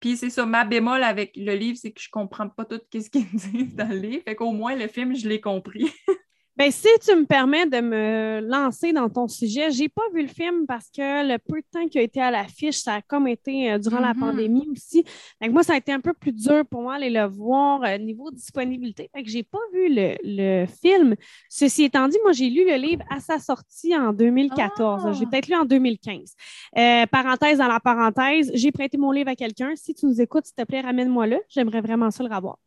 [0.00, 3.08] Puis c'est ça, ma bémol avec le livre, c'est que je comprends pas tout ce
[3.08, 4.24] qu'ils disent dans le livre.
[4.24, 5.92] Fait qu'au moins, le film, je l'ai compris.
[6.56, 10.28] Ben, si tu me permets de me lancer dans ton sujet, j'ai pas vu le
[10.28, 13.26] film parce que le peu de temps qui a été à l'affiche, ça a comme
[13.26, 14.20] été euh, durant la Mhm.
[14.20, 15.02] pandémie aussi.
[15.40, 17.96] Que moi, ça a été un peu plus dur pour moi aller le voir euh,
[17.96, 19.08] niveau disponibilité.
[19.14, 21.14] Fait que j'ai pas vu le, le film.
[21.48, 25.04] Ceci étant dit, moi, j'ai lu le livre à sa sortie en 2014.
[25.06, 25.12] Ah!
[25.12, 26.34] J'ai peut-être lu en 2015.
[26.76, 29.72] Euh, parenthèse dans la parenthèse, j'ai prêté mon livre à quelqu'un.
[29.74, 31.40] Si tu nous écoutes, s'il te plaît, ramène-moi-le.
[31.48, 32.58] J'aimerais vraiment ça le revoir.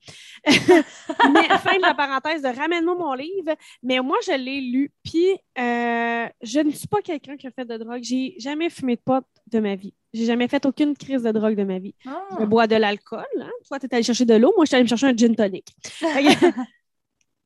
[0.46, 3.54] Mais fin de la parenthèse de ramène-moi mon livre.
[3.84, 4.92] Mais moi, je l'ai lu.
[5.04, 8.02] Puis, euh, je ne suis pas quelqu'un qui a fait de drogue.
[8.04, 9.94] J'ai jamais fumé de pot de ma vie.
[10.14, 11.94] J'ai jamais fait aucune crise de drogue de ma vie.
[12.06, 12.22] Ah.
[12.40, 13.26] Je bois de l'alcool.
[13.40, 13.52] Hein?
[13.68, 14.54] Toi, tu es allé chercher de l'eau.
[14.56, 15.68] Moi, je suis allée me chercher un gin tonic.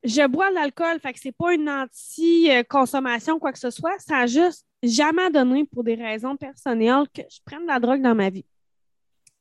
[0.02, 0.98] Je bois de l'alcool.
[1.00, 3.98] Fait que c'est pas une anti-consommation, quoi que ce soit.
[3.98, 8.00] Ça a juste jamais donné pour des raisons personnelles que je prenne de la drogue
[8.00, 8.46] dans ma vie.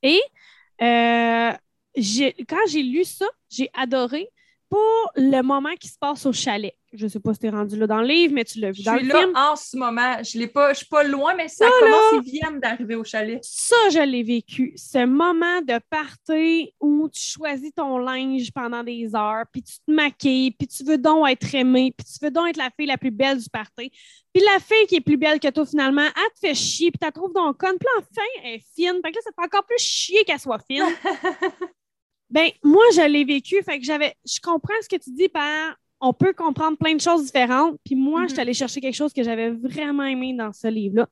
[0.04, 0.20] Et
[0.82, 1.52] euh,
[1.96, 4.30] j'ai- quand j'ai lu ça, j'ai adoré
[4.70, 6.74] pour le moment qui se passe au chalet.
[6.94, 8.80] Je sais pas si tu es rendu là dans le livre, mais tu l'as vu
[8.82, 9.34] Je dans suis le là film.
[9.36, 10.24] en ce moment.
[10.24, 13.40] Je l'ai pas, je suis pas loin, mais ça commence, ils viennent d'arriver au chalet.
[13.44, 14.74] Ça, je l'ai vécu.
[14.76, 19.92] Ce moment de party où tu choisis ton linge pendant des heures, puis tu te
[19.92, 22.98] maquilles, puis tu veux donc être aimé, puis tu veux donc être la fille la
[22.98, 23.92] plus belle du party.
[24.34, 26.98] Puis la fille qui est plus belle que toi, finalement, elle te fait chier, puis
[27.00, 27.78] tu la trouves donc conne.
[27.78, 29.00] Puis là, enfin, elle est fine.
[29.04, 30.84] Fait que là, ça te fait encore plus chier qu'elle soit fine.
[32.30, 33.62] ben, moi, je l'ai vécu.
[33.64, 34.14] Fait que j'avais.
[34.26, 37.78] Je comprends ce que tu dis par on peut comprendre plein de choses différentes.
[37.86, 38.40] Puis moi, je suis Mhm.
[38.42, 41.08] allée chercher quelque chose que j'avais vraiment aimé dans ce livre-là.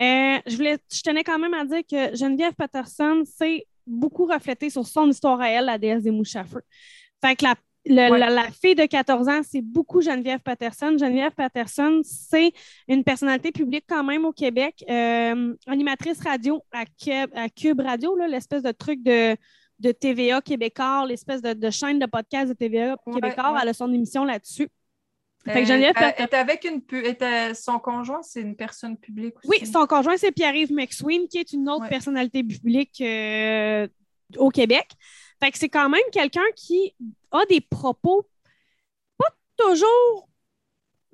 [0.00, 4.70] Euh, je, voulais, je tenais quand même à dire que Geneviève Patterson s'est beaucoup reflétée
[4.70, 6.62] sur son histoire à elle, la déesse des mouches à feu.
[7.22, 8.18] Fait que la, le- Ouais.
[8.18, 10.96] la, la fille de 14 ans, c'est beaucoup Geneviève Patterson.
[10.98, 12.52] Geneviève Patterson, c'est
[12.88, 18.16] une personnalité publique quand même au Québec, euh, animatrice radio à Cube, à Cube Radio,
[18.16, 19.36] l'espèce de truc de,
[19.82, 23.52] de TVA québécois, l'espèce de, de chaîne de podcast de TVA Ouais, québécois.
[23.52, 23.58] ouais.
[23.62, 24.68] Elle a son émission là-dessus.
[25.44, 28.96] Fait que Euh, Geneviève elle est avec une pu- était- son conjoint, c'est une personne
[28.96, 29.48] publique aussi.
[29.48, 31.88] Oui, son conjoint, c'est Pierre-Yves McSween, qui est une autre Ouais.
[31.88, 33.88] personnalité publique euh,
[34.36, 34.86] au Québec.
[35.40, 36.94] Fait que c'est quand même quelqu'un qui
[37.32, 38.24] a des propos
[39.18, 40.28] pas toujours,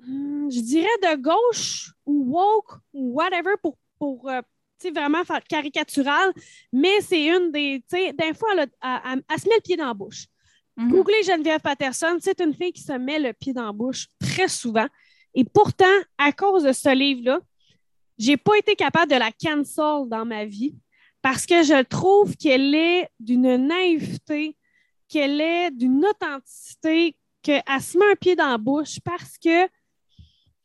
[0.05, 4.41] hmm, je dirais, de gauche ou woke ou whatever pour, pour euh,
[4.93, 6.31] vraiment caricatural,
[6.71, 9.61] mais c'est une des, tu sais, d'un fois, elle, a- elle- elle se met le
[9.61, 10.25] pied dans la bouche.
[10.77, 10.91] Mhm.
[10.91, 14.47] Googlez Geneviève Patterson, c'est une fille qui se met le pied dans la bouche très
[14.47, 14.87] souvent.
[15.35, 15.85] Et pourtant,
[16.17, 17.39] à cause de ce livre-là,
[18.17, 20.75] j'ai pas été capable de la cancel dans ma vie
[21.21, 24.55] parce que je trouve qu'elle est d'une naïveté,
[25.09, 29.67] qu'elle est d'une authenticité, qu'elle se met un pied dans la bouche parce que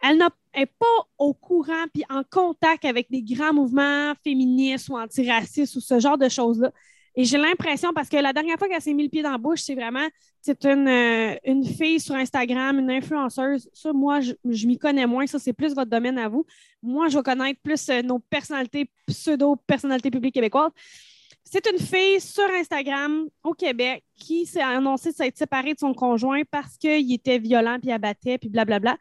[0.04, 0.18] elle
[0.56, 5.80] n'est pas au courant puis en contact avec des grands mouvements féministes ou antiracistes ou
[5.80, 6.70] ce genre de choses-là.
[7.16, 9.38] Et j'ai l'impression, parce que la dernière fois qu'elle s'est mis le pied dans la
[9.38, 10.06] bouche, c'est vraiment,
[10.40, 13.70] c'est une, euh, fille sur Instagram, une influenceuse.
[13.72, 15.26] Ça, moi, je, m'y connais moins.
[15.26, 16.44] Ça, c'est plus votre domaine à vous.
[16.82, 20.72] Moi, je vais connaître plus euh, nos personnalités, pseudo-personnalités publiques québécoises.
[21.44, 25.94] C'est une fille sur Instagram au Québec qui s'est annoncé de s'être séparée de son
[25.94, 28.96] conjoint parce qu'il était violent puis abattait puis blablabla.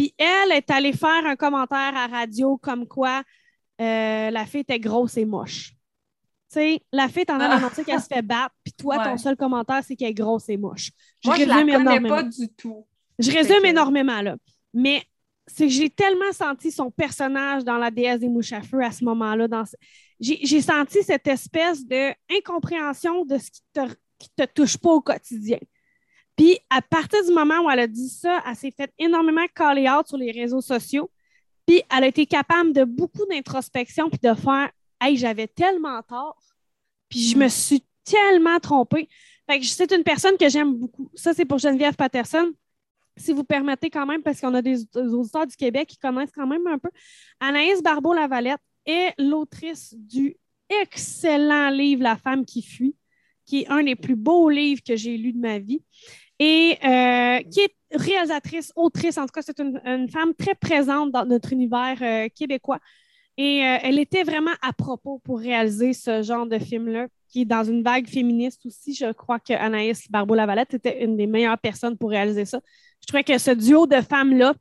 [0.00, 3.22] Puis elle est allée faire un commentaire à radio comme quoi
[3.82, 5.72] euh, la fille était grosse et moche.
[6.50, 7.56] Tu sais, la fille est en train Ah.
[7.56, 10.56] d'annoncer qu'elle se fait battre, puis toi, ton seul commentaire, c'est qu'elle est grosse et
[10.56, 10.90] moche.
[11.22, 12.08] Je Moi, je la connais énormément.
[12.08, 12.86] pas du tout.
[13.18, 14.36] Je résume que- énormément, là.
[14.72, 15.02] Mais
[15.46, 18.90] c'est que j'ai tellement senti son personnage dans la déesse des mouches à feu à
[18.92, 19.48] ce moment-là.
[19.48, 19.64] Dans
[20.18, 23.80] J'ai senti cette espèce d'incompréhension de ce qui te,
[24.18, 25.58] qui te touche pas au quotidien.
[26.40, 29.90] Puis, à partir du moment où elle a dit ça, elle s'est fait énormément caller
[29.90, 31.10] out sur les réseaux sociaux.
[31.66, 36.40] Puis, elle a été capable de beaucoup d'introspection puis de faire Hey, j'avais tellement tort.
[37.10, 39.06] Puis, je me suis tellement trompée.
[39.46, 41.10] Fait que c'est une personne que j'aime beaucoup.
[41.14, 42.50] Ça, c'est pour Geneviève Patterson.
[43.18, 46.32] Si vous permettez quand même, parce qu'on a des, des auditeurs du Québec qui connaissent
[46.34, 46.88] quand même un peu.
[47.40, 50.38] Anaïs Barbeau-Lavalette est l'autrice du
[50.70, 52.96] excellent livre La femme qui fuit,
[53.44, 55.82] qui est un des plus beaux livres que j'ai lus de ma vie.
[56.40, 61.26] Et euh, qui est réalisatrice, autrice, en tout cas, c'est une, femme très présente dans
[61.26, 62.78] notre univers euh, québécois.
[63.36, 67.44] Et euh, elle était vraiment à propos pour réaliser ce genre de film-là, qui est
[67.44, 68.94] dans une vague féministe aussi.
[68.94, 72.60] Je crois que Anaïs Barbeau-Lavalette était une des meilleures personnes pour réaliser ça.
[73.02, 74.54] Je trouvais que ce duo de femmes-là,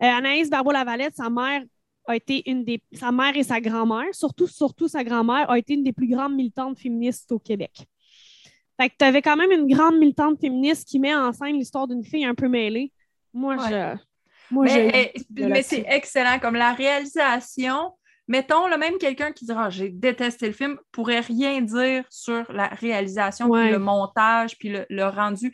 [0.00, 1.62] Anaïs Barbeau-Lavalette, sa mère
[2.06, 2.82] a été une des.
[2.92, 6.34] Sa mère et sa grand-mère, surtout, surtout sa grand-mère, a été une des plus grandes
[6.34, 7.86] militantes féministes au Québec.
[8.80, 11.88] Fait que tu avais quand même une grande militante féministe qui met en scène l'histoire
[11.88, 12.92] d'une fille un peu mêlée.
[13.34, 13.68] Moi, Ouais.
[13.70, 13.96] je.
[14.54, 16.38] Moi, Mais, eh, mais c'est excellent.
[16.38, 17.92] Comme la réalisation,
[18.28, 22.68] mettons, là, même quelqu'un qui dira j'ai détesté le film, pourrait rien dire sur la
[22.68, 23.64] réalisation, Ouais.
[23.64, 25.52] puis le montage, puis le, le rendu.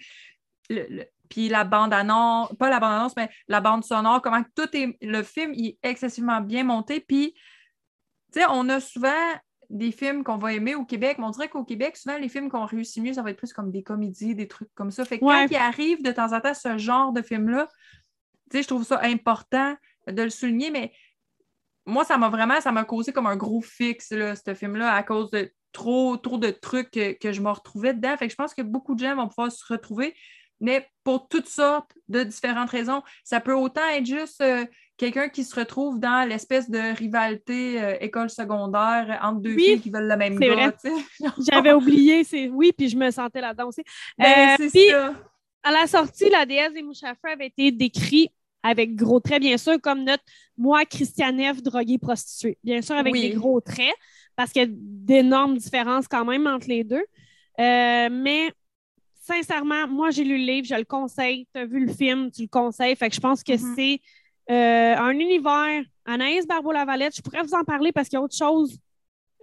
[0.71, 4.97] le- le- puis la bande-annonce, pas la bande-annonce, mais la bande sonore, comment tout est.
[5.03, 7.01] Le film il est excessivement bien monté.
[7.01, 7.35] Puis,
[8.33, 9.11] tu sais, on a souvent
[9.70, 12.48] des films qu'on va aimer au Québec, mais on dirait qu'au Québec, souvent, les films
[12.48, 15.05] qu'on réussit mieux, ça va être plus comme des comédies, des trucs comme ça.
[15.05, 15.46] Fait que Ouais.
[15.46, 17.68] quand il arrive de temps en temps ce genre de film-là,
[18.50, 19.74] tu sais, je trouve ça important
[20.07, 20.92] de le souligner, mais
[21.87, 25.03] moi, ça m'a vraiment, ça m'a causé comme un gros fixe, là, ce film-là, à
[25.03, 28.16] cause de trop, trop de trucs que, que je me retrouvais dedans.
[28.16, 30.14] Fait que je pense que beaucoup de gens vont pouvoir se retrouver,
[30.61, 33.03] mais pour toutes sortes de différentes raisons.
[33.25, 34.64] Ça peut autant être juste euh,
[34.97, 39.81] quelqu'un qui se retrouve dans l'espèce de rivalité euh, école secondaire entre deux Oui, filles
[39.81, 40.73] qui veulent le même gars.
[41.51, 43.83] J'avais oublié, c'est oui, puis je me sentais là-dedans aussi.
[44.19, 45.14] Ben, Euh, puis- ça.
[45.67, 48.29] À la sortie, la déesse des mouches à feu avait été décrit
[48.62, 50.23] avec gros traits, bien sûr, comme notre
[50.57, 52.59] moi, Christianeff, droguée prostituée.
[52.62, 53.21] Bien sûr, avec Oui.
[53.23, 53.95] des gros traits,
[54.37, 57.05] parce qu'il y a d'énormes différences quand même entre les deux.
[57.59, 58.53] Mais
[59.27, 61.47] sincèrement, moi, j'ai lu le livre, je le conseille.
[61.55, 62.97] Tu as vu le film, tu le conseilles.
[62.97, 63.75] Fait que je pense que Mhm.
[63.77, 64.01] c'est
[64.51, 65.83] euh, un univers.
[66.05, 68.79] Anaïs Barbeau-Lavalette, je pourrais vous en parler parce qu'il y a autre chose.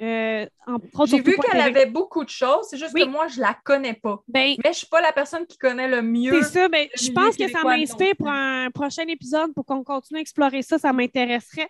[0.02, 3.02] Euh, en, J'ai vu qu'elle avait beaucoup de choses, c'est juste Oui.
[3.02, 4.22] que moi, je la connais pas.
[4.28, 6.41] Ben, Mais je suis pas la personne qui connaît le mieux.
[6.44, 10.17] C'est ça, ben, je pense que ça m'inspire pour un prochain épisode pour qu'on continue
[10.20, 11.70] à explorer ça, ça m'intéresserait.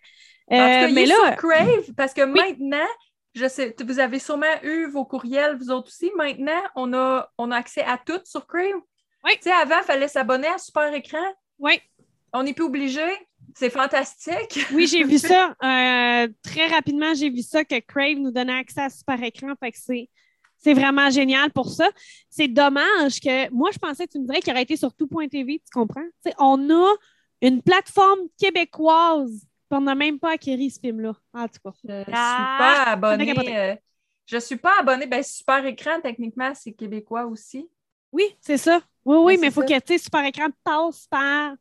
[0.49, 2.87] En tout cas, Euh, il mais est là, sur Crave parce que maintenant,
[3.33, 6.11] je sais, vous avez sûrement eu vos courriels, vous autres aussi.
[6.17, 8.81] Maintenant, on a, on a accès à tout sur Crave.
[9.23, 9.31] Oui.
[9.35, 11.33] Tu sais, avant, il fallait s'abonner à Super Écran.
[11.59, 11.79] oui,
[12.33, 13.05] On n'est plus obligé.
[13.55, 14.59] C'est fantastique.
[14.73, 15.55] oui, j'ai vu ça.
[15.63, 19.53] euh, très rapidement, j'ai vu ça que Crave nous donnait accès à super écran.
[19.59, 20.09] Fait que c'est.
[20.63, 21.89] C'est vraiment génial pour ça.
[22.29, 25.57] C'est dommage que moi, je pensais que tu me dirais qu'il aurait été sur tout.tv,
[25.57, 26.03] tu comprends?
[26.23, 26.87] Tu sais, on a
[27.41, 31.13] une plateforme québécoise, on n'a même pas acquis ce film-là.
[31.33, 31.71] En tout cas.
[31.83, 33.57] Je suis Ah, pas on a abonnée.
[33.57, 33.75] euh,
[34.25, 35.07] je suis pas abonnée.
[35.07, 37.67] Ben, Super Écran, techniquement, c'est québécois aussi.
[38.11, 38.81] Oui, c'est ça.
[39.05, 39.67] Oui, oui, Ben, mais il faut ça.
[39.67, 41.53] que tu sais, super écran passe par.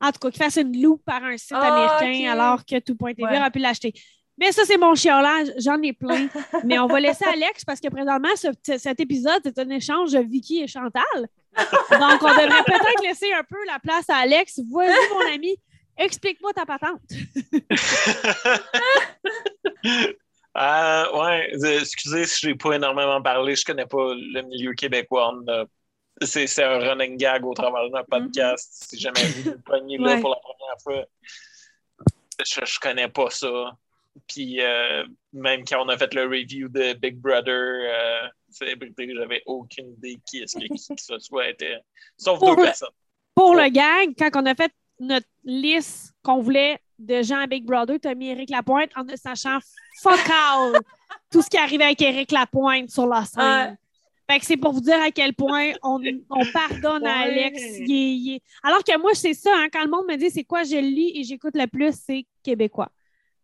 [0.00, 3.22] En tout cas, qu'il fasse une loupe par un site Ah, américain alors que tout.tv
[3.22, 3.38] Ouais.
[3.38, 3.92] aurait pu l'acheter.
[4.38, 5.48] Mais ça, c'est mon chiolage.
[5.58, 6.28] J'en ai plein.
[6.64, 10.12] mais on va laisser Alex parce que présentement, ce- ce- cet épisode, c'est un échange
[10.12, 11.02] de Vicky et Chantal.
[11.16, 14.60] Donc, on devrait peut-être laisser un peu la place à Alex.
[14.70, 15.56] Vas-y, mon ami,
[15.98, 17.00] explique-moi ta patente.
[20.58, 24.72] Euh, ouais, euh, excusez si je n'ai pas énormément parlé, je connais pas le milieu
[24.72, 25.34] québécois.
[26.22, 28.86] C'est un running gag au travers de notre podcast.
[28.88, 30.20] Si jamais vous vous pognez là Ouais.
[30.22, 31.04] pour la première fois,
[32.42, 33.76] je, je connais pas ça.
[34.26, 35.04] Puis euh,
[35.34, 40.18] même quand on a fait le review de Big Brother, euh, célébrité, j'avais aucune idée
[40.26, 41.80] qui est-ce que qui que ce soit était.
[42.16, 42.88] Sauf Pour deux le- personnes.
[43.34, 47.64] Pour le gag, quand on a fait notre liste qu'on voulait de gens à Big
[47.64, 49.58] Brother, tu as mis Éric Lapointe en ne sachant
[50.00, 50.72] fuck all
[51.30, 53.42] tout ce qui arrivait avec Éric Lapointe sur la scène.
[54.28, 57.20] Fait que c'est pour vous dire à quel point on, on pardonne à.
[57.20, 57.60] Alex.
[57.78, 60.30] Il est- il est- Alors que moi, c'est ça, hein, quand le monde me dit
[60.30, 62.88] c'est quoi je lis et j'écoute le plus, c'est québécois.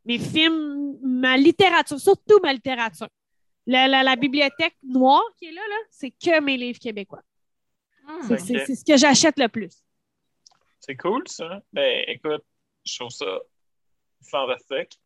[0.04, 3.08] Mes films, ma littérature, surtout ma littérature.
[3.66, 7.22] La, la- la bibliothèque noire qui est là, là c'est que mes livres québécois.
[8.22, 9.81] C'est c'est- c'est ce que j'achète le plus.
[10.84, 11.60] C'est cool, ça.
[11.72, 12.44] Ben, écoute,
[12.84, 13.38] je trouve ça
[14.30, 15.00] fantastique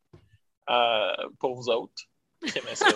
[0.71, 2.03] euh, pour vous autres
[2.47, 2.87] qui aimez ça.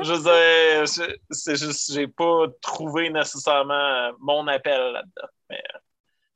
[0.00, 5.28] je veux dire, c'est juste, j'ai pas trouvé nécessairement mon appel là-dedans.
[5.50, 5.78] Mais euh,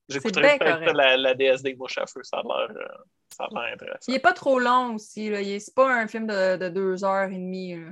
[0.09, 2.21] j'écouterai peut-être la, la déesse des mouches à feu.
[2.23, 2.89] Ça a l'air, euh,
[3.35, 4.05] ça a l'air intéressant.
[4.09, 5.29] Il est pas trop long aussi.
[5.31, 5.41] Là.
[5.41, 7.77] Il est- C'est pas un film de, de deux heures et demie.
[7.77, 7.91] là.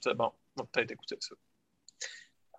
[0.00, 1.34] C'est bon, on va peut-être écouter ça.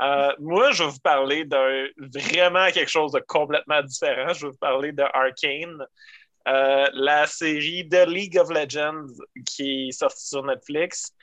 [0.01, 4.34] Euh, moi, je vais vous parler d'un vraiment quelque chose de complètement différent.
[4.34, 5.86] Je vais vous parler de Arcane,
[6.47, 9.08] euh, la série The League of Legends
[9.45, 11.13] qui est sortie sur Netflix.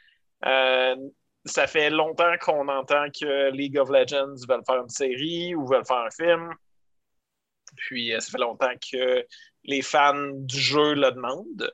[0.44, 0.96] Euh,
[1.44, 5.86] ça fait longtemps qu'on entend que League of Legends veulent faire une série ou veulent
[5.86, 6.50] faire un film.
[7.76, 9.26] Puis, ça fait longtemps que
[9.64, 11.72] les fans du jeu le demandent.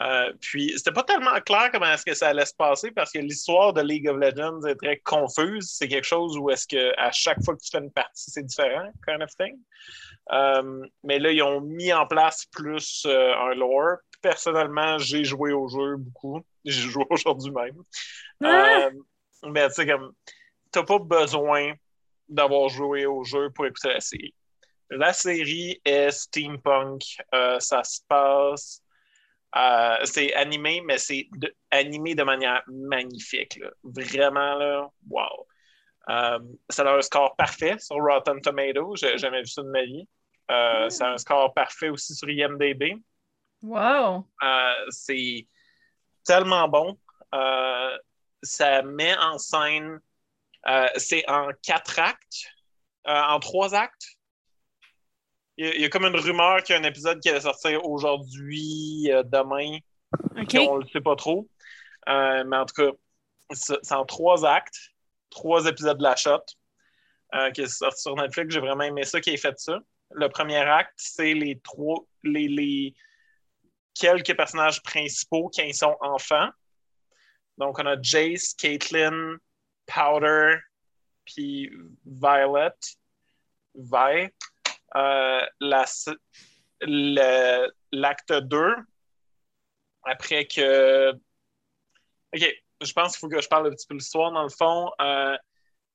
[0.00, 3.18] Euh, puis, c'était pas tellement clair comment est-ce que ça allait se passer parce que
[3.18, 5.70] l'histoire de League of Legends est très confuse.
[5.70, 8.44] C'est quelque chose où est-ce que à chaque fois que tu fais une partie, c'est
[8.44, 9.56] différent, kind of thing.
[10.32, 13.98] Euh, mais là, ils ont mis en place plus euh, un lore.
[14.20, 16.40] Personnellement, j'ai joué au jeu beaucoup.
[16.64, 17.76] J'ai joué aujourd'hui même.
[18.42, 18.88] Ah!
[19.46, 20.14] Mais tu sais, comme,
[20.70, 21.74] t'as pas besoin
[22.26, 24.34] d'avoir joué au jeu pour écouter la série.
[24.88, 27.02] La série est steampunk.
[27.58, 28.83] Ça se passe.
[29.56, 31.28] Euh, c'est animé, mais c'est
[31.70, 33.56] animé de manière magnifique.
[33.60, 33.70] là.
[33.84, 35.46] Vraiment, là, wow.
[36.10, 36.38] Euh,
[36.68, 38.96] ça a un score parfait sur Rotten Tomatoes.
[38.96, 40.08] J'ai jamais vu ça de ma vie.
[40.50, 42.96] Euh, Ça a un score parfait aussi sur IMDb.
[43.62, 44.26] Wow!
[44.42, 45.46] Euh, c'est
[46.24, 46.98] tellement bon.
[47.34, 47.98] Euh,
[48.42, 50.00] ça met en scène.
[50.68, 52.46] euh, c'est en quatre actes,
[53.08, 54.13] euh, en trois actes.
[55.56, 57.28] Il y, a, il y a comme une rumeur qu'il y a un épisode qui
[57.28, 59.78] allait sortir aujourd'hui, euh, demain.
[60.36, 60.56] OK.
[60.68, 61.48] On le sait pas trop.
[62.08, 62.90] Euh, mais en tout cas,
[63.52, 64.78] c'est en trois actes,
[65.30, 66.40] trois épisodes de la shot,
[67.34, 68.52] euh, qui est sorti sur Netflix.
[68.52, 69.78] J'ai vraiment aimé ça, qui ait fait ça.
[70.10, 72.94] Le premier acte, c'est les trois, les, les
[73.94, 76.48] quelques personnages principaux qui sont enfants.
[77.58, 79.36] Donc, on a Jace, Caitlyn,
[79.86, 80.56] Powder,
[81.24, 81.70] puis
[82.04, 82.74] Violet.
[83.74, 84.28] Vi.
[84.96, 85.40] Euh,
[87.92, 88.74] L'acte 2,
[90.04, 91.12] après que.
[92.34, 94.32] OK, je pense qu'il faut que je parle un petit peu de l'histoire.
[94.32, 95.36] Dans le fond, euh,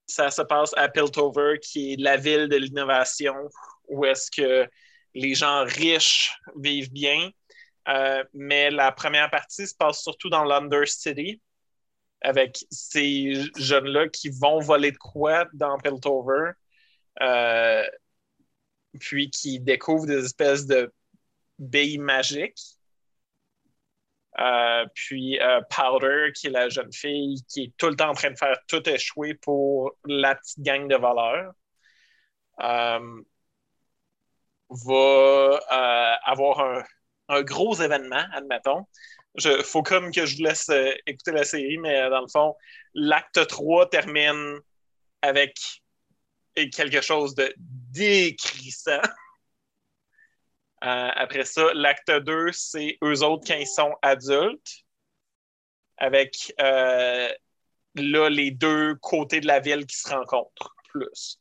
[0.08, 3.36] ça se passe à Piltover, qui est la ville de l'innovation,
[3.88, 4.68] où est-ce que
[5.14, 7.30] les gens riches vivent bien.
[7.88, 11.42] Euh, mais la première partie se passe surtout dans l'Undercity,
[12.22, 16.52] avec ces jeunes-là qui vont voler de quoi dans Piltover,
[18.99, 20.91] puis qui découvrent des espèces de
[21.60, 22.80] billes magiques.
[24.39, 28.13] Euh, puis euh, Powder, qui est la jeune fille qui est tout le temps en
[28.13, 31.52] train de faire tout échouer pour la petite gang de voleurs,
[32.62, 33.21] euh,
[34.69, 36.84] va euh, avoir un,
[37.30, 38.86] un gros événement, admettons.
[39.43, 40.69] Il faut comme que je vous laisse
[41.06, 42.56] écouter la série, mais dans le fond,
[42.93, 44.60] l'acte 3 termine
[45.21, 45.56] avec
[46.56, 47.54] quelque chose de
[47.91, 49.02] décrissant.
[50.82, 54.86] Euh, après ça, l'acte 2, c'est eux autres quand ils sont adultes,
[55.99, 57.30] avec euh,
[57.95, 61.39] là les deux côtés de la ville qui se rencontrent plus.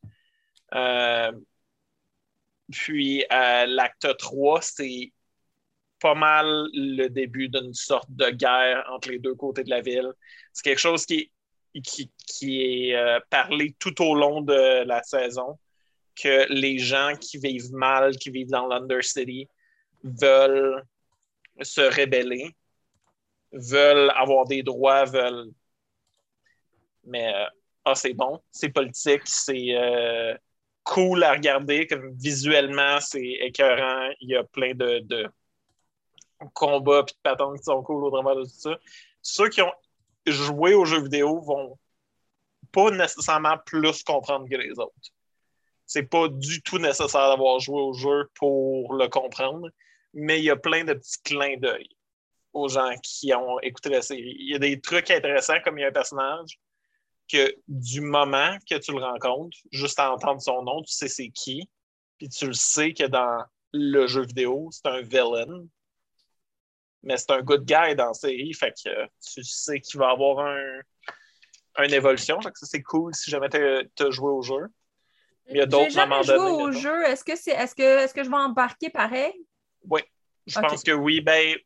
[0.75, 1.33] Euh,
[2.71, 5.13] puis euh, l'acte 3, c'est
[6.01, 10.13] pas mal le début d'une sorte de guerre entre les deux côtés de la ville.
[10.53, 11.33] C'est quelque chose qui
[11.75, 15.59] est, qui, qui est parlé tout au long de la saison
[16.21, 19.49] que les gens qui vivent mal, qui vivent dans l'Undercity,
[20.03, 20.83] veulent
[21.63, 22.55] se rébeller,
[23.53, 25.51] veulent avoir des droits, veulent.
[27.05, 27.47] Mais euh,
[27.85, 30.37] ah, c'est bon, c'est politique, c'est euh,
[30.85, 34.11] cool à regarder, comme visuellement, c'est écœurant.
[34.21, 35.31] Il y a plein de,
[36.55, 38.77] combats et de patentes qui sont cool au travers de tout ça.
[39.23, 39.73] Ceux qui ont
[40.27, 41.79] joué aux jeux vidéo vont
[42.73, 45.13] pas nécessairement plus comprendre que les autres
[45.89, 49.69] c'est pas du tout nécessaire d'avoir joué au jeu pour le comprendre,
[50.13, 51.89] mais il y a plein de petits clins d'œil
[52.53, 54.37] aux gens qui ont écouté la série.
[54.39, 56.61] Il y a des trucs intéressants, comme il y a un personnage
[57.31, 61.31] que du moment que tu le rencontres, juste à entendre son nom, tu sais c'est
[61.31, 61.69] qui,
[62.19, 65.67] puis tu le sais que dans le jeu vidéo, c'est un villain,
[67.03, 70.47] mais c'est un good guy dans la série, fait que tu sais qu'il va avoir
[70.47, 70.81] un,
[71.85, 72.41] une évolution.
[72.43, 74.69] Fait que ça, c'est cool si jamais tu as joué au jeu.
[75.51, 77.05] Il y a d'autres moments joué au jeu.
[77.07, 79.33] Est-ce que, c'est, est-ce, que, est-ce que je vais embarquer pareil?
[79.85, 80.03] Oui,
[80.47, 81.21] je pense que oui.
[81.21, 81.57] Ben,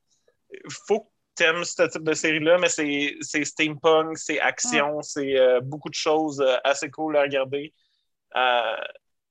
[0.86, 5.36] faut que tu aimes ce type de série-là, mais c'est, c'est steampunk, c'est action, c'est
[5.38, 7.72] euh, beaucoup de choses euh, assez cool à regarder.
[8.36, 8.76] Euh,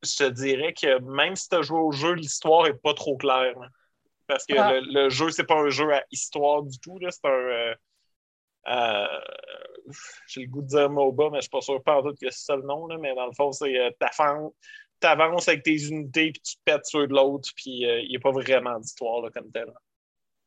[0.04, 3.16] je te dirais que même si tu as joué au jeu, l'histoire est pas trop
[3.18, 3.54] claire.
[4.28, 4.74] Parce que Ah.
[4.74, 6.98] le, le jeu, c'est pas un jeu à histoire du tout.
[7.00, 7.10] Là.
[7.12, 7.76] C'est un.
[8.68, 9.20] euh,
[10.28, 12.56] j'ai le goût de dire MOBA, mais je suis pas sûr pas que c'est ça
[12.56, 14.54] le nom, là, mais dans le fond, c'est euh, t'avances-
[15.00, 18.20] t'avances avec tes unités, puis tu pètes ceux de l'autre, puis euh, il n'y a
[18.20, 19.72] pas vraiment d'histoire comme tel.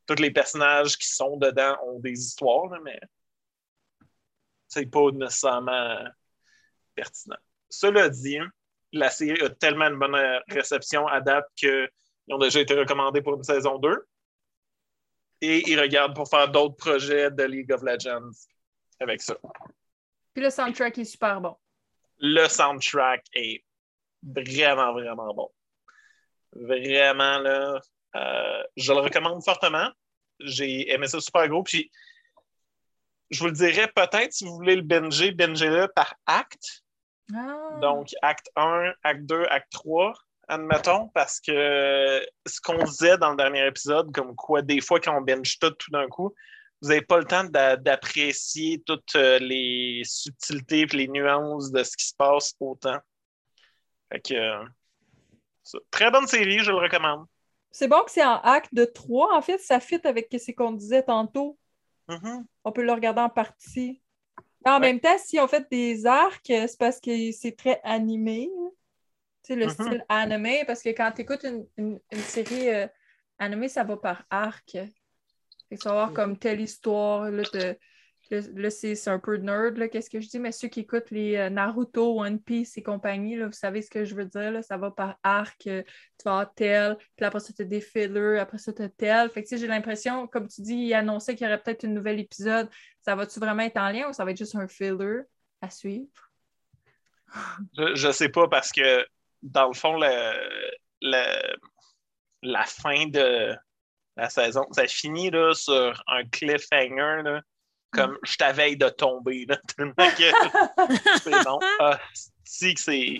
[0.06, 2.98] Tous les personnages qui sont dedans ont des histoires, là, mais
[4.68, 5.98] c'est pas nécessairement
[6.94, 7.36] pertinent.
[7.68, 8.38] Cela dit,
[8.92, 11.88] la série a tellement une bonne euh, réception à date qu'ils
[12.30, 14.06] ont déjà été recommandés pour une saison 2.
[15.40, 18.30] Et ils regardent pour faire d'autres projets de League of Legends
[19.00, 19.36] avec ça.
[20.34, 21.56] Puis le soundtrack est super bon.
[22.18, 23.64] Le soundtrack est
[24.22, 25.50] vraiment, vraiment bon.
[26.52, 27.80] Vraiment, là,
[28.16, 29.90] euh, je le recommande fortement.
[30.40, 31.62] J'ai aimé ça super gros.
[31.62, 31.90] Puis,
[33.30, 36.84] je vous le dirais peut-être si vous voulez le binger, bingez-le par acte.
[37.34, 37.78] Ah.
[37.80, 40.12] Donc, acte 1, acte 2, acte 3,
[40.48, 45.16] admettons, parce que ce qu'on disait dans le dernier épisode, comme quoi des fois quand
[45.16, 46.34] on binge tout tout d'un coup,
[46.84, 51.82] vous n'avez pas le temps d'a- d'apprécier toutes euh, les subtilités et les nuances de
[51.82, 52.98] ce qui se passe autant.
[54.12, 54.64] Fait que, euh,
[55.90, 57.24] très bonne série, je le recommande.
[57.70, 59.34] C'est bon que c'est en acte de 3.
[59.34, 61.58] En fait, ça fit avec ce qu'on disait tantôt.
[62.08, 62.44] Mhm.
[62.64, 64.02] On peut le regarder en partie.
[64.66, 64.80] En Ouais.
[64.80, 68.50] même temps, si on fait des arcs, euh, c'est parce que c'est très animé.
[68.54, 68.70] hein.
[69.42, 69.70] Tu sais, le Mhm.
[69.70, 72.86] style animé, parce que quand tu écoutes une, une- une série euh,
[73.38, 74.76] animée, ça va par arc.
[75.68, 77.30] Fait que va avoir comme telle histoire.
[77.30, 77.76] Là, te-
[78.30, 81.36] là, là, c'est un peu nerd, qu'est-ce que je dis, mais ceux qui écoutent les
[81.36, 84.50] euh, Naruto, One Piece et compagnie, là, vous savez ce que je veux dire.
[84.50, 85.66] Là, ça va par arc.
[85.66, 88.82] euh, tu vas avoir tel, puis après ça, tu as des fillers, après ça, tu
[88.82, 89.30] as tel.
[89.30, 91.88] Fait que tu j'ai l'impression, comme tu dis, il annonçait qu'il y aurait peut-être un
[91.88, 92.68] nouvel épisode.
[93.00, 95.20] Ça va-tu vraiment être en lien ou ça va être juste un filler
[95.60, 96.08] à suivre?
[97.76, 99.04] Je, je sais pas parce que,
[99.42, 101.56] dans le fond, le, le-
[102.42, 103.54] la fin de
[104.16, 107.42] la saison, ça finit là, sur un cliffhanger, là,
[107.94, 109.46] comme je t'avais de tomber.
[109.46, 111.58] Là, tellement que c'est bon.
[111.80, 112.00] Ah,
[112.44, 113.18] si que c'est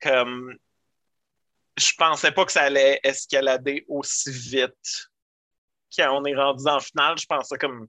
[0.00, 0.56] comme.
[1.78, 5.08] Je pensais pas que ça allait escalader aussi vite.
[5.96, 7.88] Quand on est rendu en finale, je pensais comme.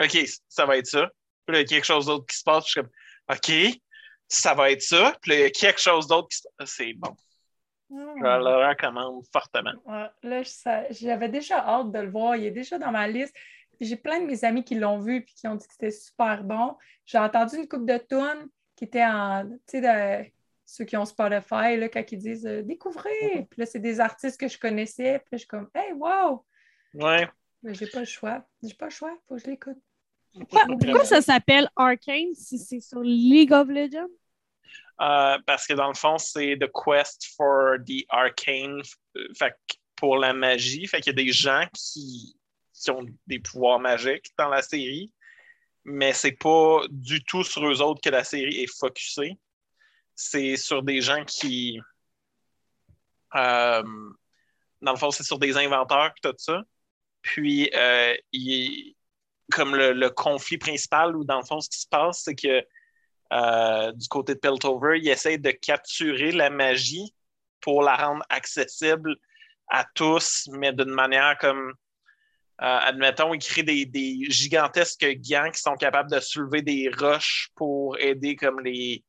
[0.00, 0.16] OK,
[0.48, 1.10] ça va être ça.
[1.44, 2.64] Puis là, il y a quelque chose d'autre qui se passe.
[2.66, 2.90] Je suis comme,
[3.30, 3.80] OK,
[4.28, 5.16] ça va être ça.
[5.20, 6.70] Puis là, il y a quelque chose d'autre qui se passe.
[6.70, 7.16] C'est bon.
[7.90, 9.72] Je le recommande fortement.
[9.86, 10.42] Ouais, là,
[10.90, 12.36] j'avais déjà hâte de le voir.
[12.36, 13.34] Il est déjà dans ma liste.
[13.80, 16.42] J'ai plein de mes amis qui l'ont vu et qui ont dit que c'était super
[16.42, 16.76] bon.
[17.06, 19.48] J'ai entendu une coupe de tunes qui était en.
[19.48, 20.30] Tu sais, de-
[20.66, 23.46] ceux qui ont Spotify, là, quand ils disent euh, découvrez.
[23.48, 25.18] Puis là, c'est des artistes que je connaissais.
[25.20, 26.44] Puis là, je suis comme, hey, wow!
[26.94, 27.26] Ouais.
[27.62, 28.44] Mais j'ai pas le choix.
[28.62, 29.16] J'ai pas le choix.
[29.26, 29.78] Faut que je l'écoute.
[30.50, 34.08] Pourquoi ça s'appelle Arcane si c'est sur League of Legends?
[35.00, 38.82] Euh, parce que dans le fond, c'est The Quest for the Arcane,
[39.38, 39.54] fait
[39.96, 40.86] pour la magie.
[40.86, 42.36] Fait qu'il y a des gens qui,
[42.72, 45.12] qui ont des pouvoirs magiques dans la série,
[45.84, 49.38] mais c'est pas du tout sur eux autres que la série est focusée.
[50.14, 51.80] C'est sur des gens qui.
[53.36, 53.82] euh,
[54.80, 56.62] dans le fond, c'est sur des inventeurs et tout ça.
[57.22, 58.14] Puis, euh,
[59.52, 62.64] comme le, le conflit principal, ou dans le fond, ce qui se passe, c'est que
[63.32, 67.14] euh, du côté de Piltover, il essaie de capturer la magie
[67.60, 69.16] pour la rendre accessible
[69.68, 71.74] à tous, mais d'une manière comme,
[72.62, 77.98] euh, admettons, il crée des, gigantesques gants qui sont capables de soulever des roches pour
[77.98, 79.04] aider comme les,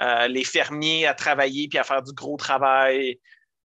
[0.00, 3.18] euh, les fermiers à travailler puis à faire du gros travail.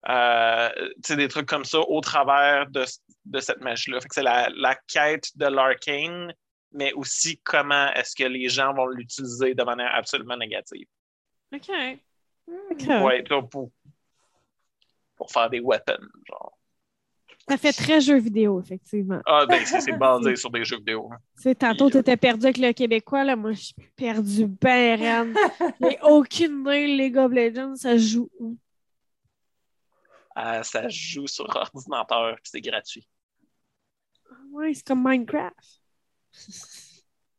[0.07, 2.87] Des trucs comme ça au travers de,
[3.27, 3.99] de cette magie-là.
[4.11, 6.33] C'est la, la quête de l'arcane,
[6.73, 10.87] mais aussi comment est-ce que les gens vont l'utiliser de manière absolument négative.
[11.55, 11.69] OK.
[12.47, 12.53] Hmm.
[12.71, 12.87] OK.
[13.05, 13.71] Ouais, pour,
[15.17, 16.57] pour faire des weapons, genre.
[17.49, 19.21] Ça fait très jeu vidéo, effectivement.
[19.27, 21.11] Ah, ben, c'est c'est basé sur des jeux vidéo.
[21.13, 21.55] hein.
[21.55, 23.25] Tantôt, tu étais perdu avec le Québécois.
[23.25, 25.35] Là, moi, je suis perdu ben.
[25.81, 28.57] J'ai aucune idée, League of Legends, ça se joue où?
[30.39, 33.07] Euh, ça se joue sur ordinateur, puis c'est gratuit.
[34.53, 35.80] Ouais, c'est comme Minecraft.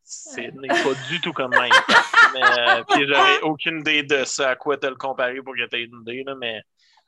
[0.04, 2.14] Ce n'est pas du tout comme Minecraft.
[2.34, 5.66] mais, euh, puis j'aurais aucune idée de ce à quoi te le comparer pour que
[5.66, 6.60] tu aies une idée, là, mais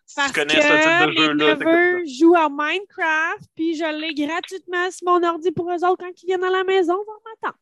[0.06, 3.74] si Parce tu connais que ce type de jeu-là, c'est neveux jouent à Minecraft, puis
[3.76, 6.94] je l'ai gratuitement sur mon ordi pour eux autres quand ils viennent à la maison
[7.04, 7.56] voir ma tante.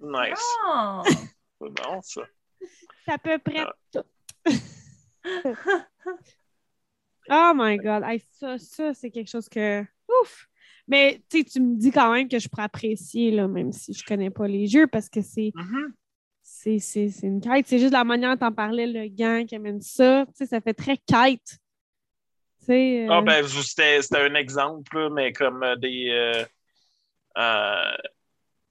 [0.00, 0.06] ça.
[0.30, 0.44] Nice.
[0.66, 1.02] Ah!
[1.60, 2.22] C'est bon, ça.
[3.04, 3.74] C'est à peu près Ah.
[3.92, 4.04] tout.
[7.30, 8.02] oh my God.
[8.04, 9.82] Hey, ça, ça c'est quelque chose que...
[10.22, 10.48] Ouf!
[10.88, 14.30] Mais tu me dis quand même que je pourrais apprécier, là, même si je connais
[14.30, 15.92] pas les jeux, parce que c'est Mhm.
[16.42, 17.66] c'est c'est- une quête.
[17.66, 20.26] C'est juste la manière dont t'en parlais, le gang qui amène ça.
[20.34, 21.58] Ça fait très quête.
[22.70, 26.08] Euh, Ah, ben, c'était un exemple, mais comme euh, des.
[26.10, 26.44] euh,
[27.38, 27.96] euh,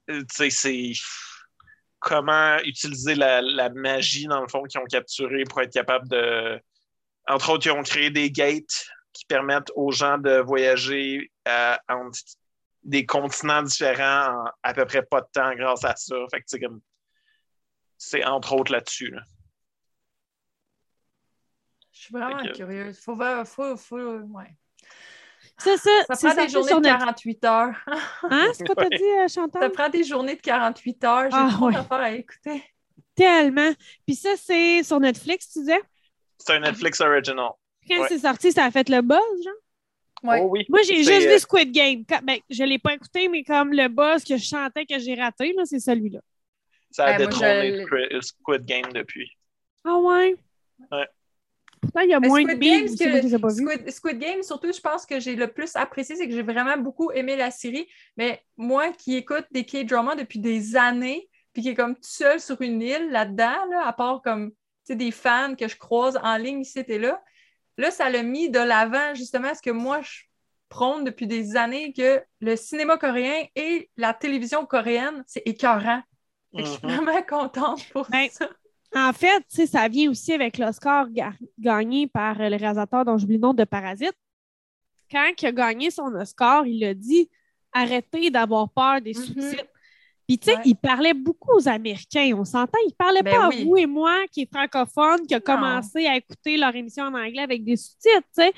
[0.08, 0.92] tu sais, c'est
[1.98, 6.60] comment utiliser la, la magie, dans le fond, qu'ils ont capturé pour être capable de.
[7.28, 8.86] Entre autres, ils ont créé des gates
[9.18, 12.18] qui permettent aux gens de voyager euh, entre
[12.84, 16.14] des continents différents en à peu près pas de temps grâce à ça.
[16.30, 16.80] Fait que c'est comme.
[17.96, 19.10] C'est entre autres là-dessus.
[19.10, 19.22] là.
[21.92, 22.98] Je suis vraiment que- curieuse.
[23.00, 24.54] Faut, voir- faut, faut, ouais.
[25.58, 26.98] Ça, ça, Ça prend des journées de Netflix.
[26.98, 27.84] 48 heures.
[28.30, 28.50] Hein?
[28.54, 29.62] C'est quoi t'as dit, euh, Chantal?
[29.62, 31.30] Ça prend des journées de 48 heures.
[31.30, 31.76] J'ai Ah, trop ouais.
[31.90, 32.62] à écouter.
[33.16, 33.72] Tellement.
[34.06, 35.82] Puis ça, c'est sur Netflix, tu disais?
[36.38, 37.50] C'est un Netflix original.
[37.88, 38.06] Quand Ouais.
[38.08, 39.52] c'est sorti, ça a fait le buzz, genre?
[40.24, 40.40] Ouais.
[40.42, 40.66] Oh oui.
[40.68, 42.04] Moi, j'ai juste euh, vu Squid Game.
[42.08, 44.98] Quand- ben, je ne l'ai pas écouté, mais comme le buzz que je chantais que
[44.98, 46.20] j'ai raté, là, c'est celui-là.
[46.90, 49.30] Ça a Ouais, moi, détrôné je- Squid- Game depuis.
[49.84, 50.34] Ah ouais?
[50.90, 51.06] Ouais.
[51.80, 53.54] Pourtant, il y a moins de Squid Game, ce c'est que- pas vus.
[53.64, 56.76] Squid, Squid Game, surtout, je pense que j'ai le plus apprécié, c'est que j'ai vraiment
[56.76, 57.86] beaucoup aimé la série.
[58.16, 62.40] Mais moi qui écoute des K-dramas depuis des années, puis qui est comme tout seul
[62.40, 66.18] sur une île là-dedans, là, à part comme tu sais, des fans que je croise
[66.22, 67.22] en ligne ici et là,
[67.78, 70.22] là, ça l'a mis de l'avant justement ce que moi je
[70.68, 76.02] prône depuis des années que le cinéma coréen et la télévision coréenne, c'est écœurant.
[76.54, 76.90] Je suis Mhm.
[76.94, 78.48] vraiment contente pour Ben, ça.
[78.94, 83.04] En fait, tu sais, ça vient aussi avec l'Oscar ga- gagné par euh, le réalisateur
[83.04, 84.14] dont j'oublie le nom de Parasite.
[85.10, 87.30] Quand il a gagné son Oscar, il a dit
[87.72, 89.22] arrêtez d'avoir peur des Mhm.
[89.24, 89.64] sous-titres.
[90.28, 90.62] Puis, tu sais, Ouais.
[90.66, 92.78] il parlait beaucoup aux Américains, on s'entend.
[92.86, 93.62] Il parlait Ben pas oui.
[93.62, 97.14] à vous et moi, qui est francophone, qui a commencé à écouter leur émission en
[97.14, 98.52] anglais avec des sous-titres, tu sais.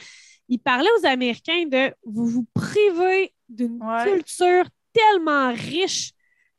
[0.49, 4.05] Il parlait aux Américains de vous vous privez d'une Ouais.
[4.13, 6.11] culture tellement riche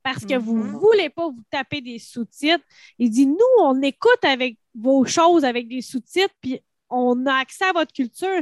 [0.01, 0.77] parce que vous Mhm.
[0.79, 2.63] voulez pas vous taper des sous-titres.
[2.97, 7.65] Il dit nous, on écoute avec vos choses avec des sous-titres, puis on a accès
[7.65, 8.41] à votre culture.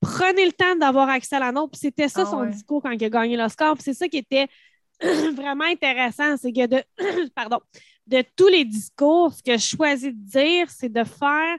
[0.00, 1.72] Prenez le temps d'avoir accès à la nôtre.
[1.72, 2.50] Puis c'était ça Ah son ouais.
[2.50, 3.74] discours quand il a gagné l'Oscar.
[3.74, 4.46] Puis c'est ça qui était
[5.34, 6.82] vraiment intéressant, c'est que de,
[7.34, 7.60] pardon,
[8.06, 11.58] de tous les discours, ce que je choisis de dire, c'est de faire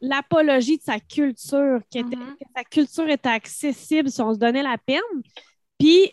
[0.00, 2.10] l'apologie de sa culture, Mhm.
[2.10, 5.00] que sa culture était accessible si on se donnait la peine.
[5.78, 6.12] Puis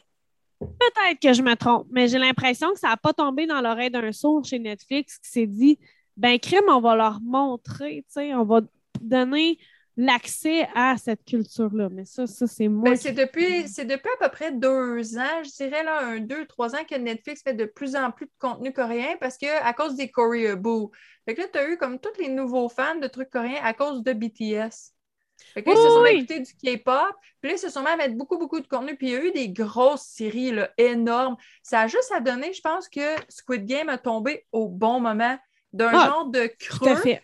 [0.60, 3.90] peut-être que je me trompe, mais j'ai l'impression que ça n'a pas tombé dans l'oreille
[3.90, 5.80] d'un sourd chez Netflix qui s'est dit
[6.16, 8.62] ben crime, on va leur montrer, on va
[9.02, 9.58] donner
[10.02, 11.90] l'accès à cette culture-là.
[11.92, 12.92] Mais ça, ça c'est moi.
[12.92, 16.20] Ben, qui- c'est depuis, c'est depuis à peu près deux ans, je dirais là, un,
[16.20, 19.48] deux, trois ans que Netflix fait de plus en plus de contenu coréen parce que
[19.64, 20.92] à cause des Koreaboo.
[21.26, 23.74] Fait que là, tu as eu comme tous les nouveaux fans de trucs coréens à
[23.74, 24.94] cause de BTS.
[25.54, 26.10] Fait que là, ils se sont oui.
[26.18, 28.96] écoutés du K-pop, puis là, ils se sont mis à mettre beaucoup, beaucoup de contenu,
[28.96, 31.38] puis il y a eu des grosses séries là, énormes.
[31.64, 35.38] Ça a juste à donner, je pense que Squid Game a tombé au bon moment
[35.74, 36.96] d'un Ah, genre de Tout à creux.
[36.96, 37.22] fait.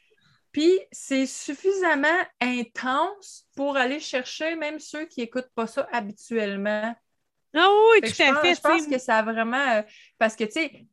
[0.56, 2.08] Puis c'est suffisamment
[2.39, 6.95] intense pour aller chercher même ceux qui n'écoutent pas ça habituellement.
[7.56, 8.56] Ah oui, Fait tout je à pense, fait.
[8.56, 9.58] je pense que ça a vraiment.
[9.58, 9.82] euh,
[10.18, 10.88] parce que, tu sais,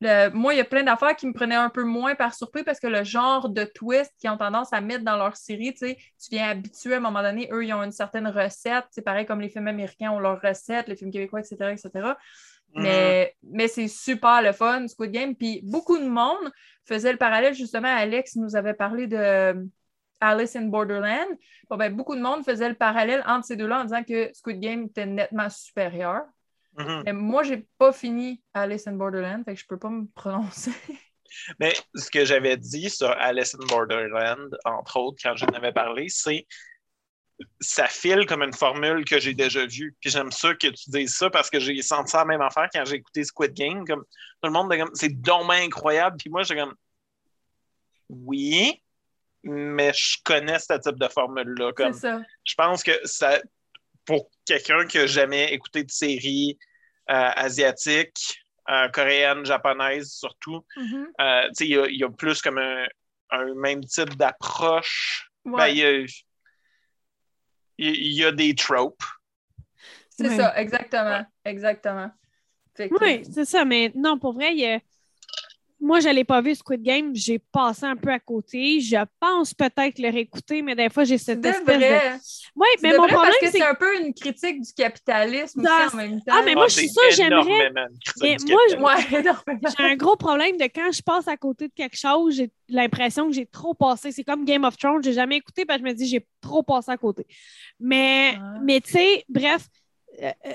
[0.00, 2.64] le- moi, il y a plein d'affaires qui me prenaient un peu moins par surprise
[2.64, 5.78] parce que le genre de twist qu'ils ont tendance à mettre dans leur série, tu
[5.80, 8.84] sais, tu viens habituer à un moment donné, eux, ils ont une certaine recette.
[8.90, 12.16] C'est pareil comme les films américains ont leur recette, les films québécois, etc., etc.
[12.74, 12.82] Mhm.
[12.82, 15.34] Mais, mais c'est super le fun, Squid Game.
[15.34, 16.50] Puis beaucoup de monde
[16.84, 19.54] faisait le parallèle, justement, Alex nous avait parlé de euh,
[20.20, 21.28] Alice in Borderland.
[21.68, 24.60] Bon, ben, beaucoup de monde faisait le parallèle entre ces deux-là en disant que Squid
[24.60, 26.22] Game était nettement supérieur.
[26.76, 27.02] Mhm.
[27.06, 30.72] Mais moi, j'ai pas fini Alice in Borderland, fait que je peux pas me prononcer.
[31.60, 36.06] Mais ce que j'avais dit sur Alice in Borderland, entre autres, quand j'en avais parlé,
[36.08, 36.46] c'est
[37.60, 39.96] ça file comme une formule que j'ai déjà vue.
[40.00, 42.68] Puis j'aime ça que tu dises ça parce que j'ai senti ça la même affaire
[42.72, 43.84] quand j'ai écouté Squid Game.
[43.86, 46.16] Comme, tout le monde comme c'est dommage incroyable.
[46.18, 46.74] Puis moi, j'étais comme
[48.08, 48.82] oui,
[49.42, 51.72] mais je connais ce type de formule-là.
[51.72, 52.22] Comme, C'est ça.
[52.44, 53.40] je pense que ça,
[54.04, 56.58] pour quelqu'un qui n'a jamais écouté de série
[57.10, 60.64] euh, asiatique, euh, coréenne, japonaise surtout,
[61.20, 62.86] euh, tu sais, il y a, il y a plus comme un,
[63.30, 65.30] un même type d'approche.
[65.44, 66.06] Ben, Ouais,
[67.78, 69.02] il y a des tropes.
[70.10, 70.36] c'est Ouais.
[70.36, 71.24] ça, exactement.
[71.44, 72.10] Exactement.
[72.74, 74.80] Que- Oui, c'est ça, mais non, pour vrai, il y a-
[75.80, 78.80] moi, je ne l'ai pas vu Squid Game, j'ai passé un peu à côté.
[78.80, 81.84] Je pense peut-être le réécouter, mais des fois, j'ai cette C'est espèce de.
[81.84, 82.18] vrai.
[82.56, 84.72] Oui, mais C'est mon vrai problème, parce que c'est c'est un peu une critique du
[84.72, 86.32] capitalisme Ah, aussi en même temps.
[86.36, 87.70] ah, mais moi, Ah, je suis c'est sûre, j'aimerais-
[88.20, 91.96] Mais moi, je- j'ai un gros problème de quand je passe à côté de quelque
[91.96, 94.10] chose, j'ai l'impression que j'ai trop passé.
[94.12, 96.62] C'est comme Game of Thrones, j'ai jamais écouté parce que je me dis j'ai trop
[96.62, 97.26] passé à côté.
[97.78, 98.58] Mais, Ah.
[98.62, 99.66] mais tu sais, bref,
[100.22, 100.52] euh, euh,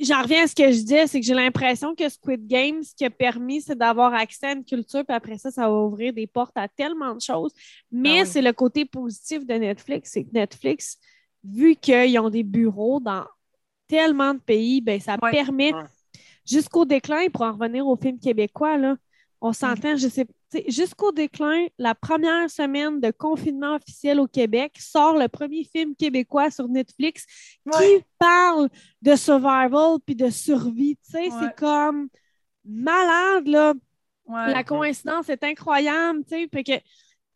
[0.00, 2.94] j'en reviens à ce que je disais, c'est que j'ai l'impression que Squid Game, ce
[2.94, 6.12] qui a permis, c'est d'avoir accès à une culture, puis après ça, ça va ouvrir
[6.12, 7.52] des portes à tellement de choses.
[7.90, 8.26] Mais Ah oui.
[8.26, 10.98] c'est le côté positif de Netflix, c'est que Netflix,
[11.44, 13.24] vu qu'ils ont des bureaux dans
[13.86, 15.72] tellement de pays, ben, ça permet
[16.46, 18.96] jusqu'au déclin, pour en revenir au film québécois, là,
[19.40, 20.26] on s'entend, je sais, sais,
[20.68, 26.50] jusqu'au déclin, la première semaine de confinement officiel au Québec, sort le premier film québécois
[26.50, 27.26] sur Netflix
[27.72, 28.68] qui parle
[29.02, 30.96] de survival puis de survie.
[31.04, 31.30] Tu sais, Ouais.
[31.40, 32.08] c'est comme
[32.64, 33.74] malade, là.
[34.26, 34.52] Ouais.
[34.52, 36.48] La coïncidence est incroyable, tu sais.
[36.52, 36.72] Fait que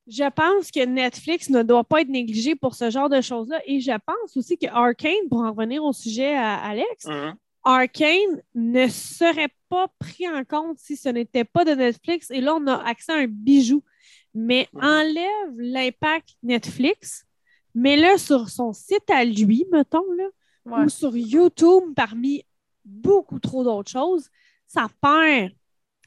[0.07, 3.61] je pense que Netflix ne doit pas être négligé pour ce genre de choses-là.
[3.67, 7.35] Et je pense aussi que Arkane, pour en revenir au sujet à Alex, Mhm.
[7.65, 12.31] Arkane ne serait pas pris en compte si ce n'était pas de Netflix.
[12.31, 13.83] Et là, on a accès à un bijou.
[14.35, 17.25] Mais enlève l'impact Netflix,
[17.75, 20.25] mets-le sur son site à lui, mettons, là,
[20.65, 20.85] Ouais.
[20.85, 22.45] ou sur YouTube parmi
[22.85, 24.29] beaucoup trop d'autres choses,
[24.67, 25.51] ça perd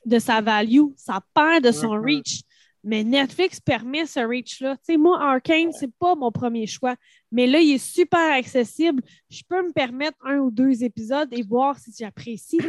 [0.05, 2.41] de sa value, ça perd de son reach.
[2.87, 4.75] Mais Netflix permet ce reach-là.
[4.77, 6.95] Tu sais, moi, Arkane, c'est pas mon premier choix.
[7.31, 9.01] Mais là, il est super accessible.
[9.29, 12.59] Je peux me permettre un ou deux épisodes et voir si j'apprécie.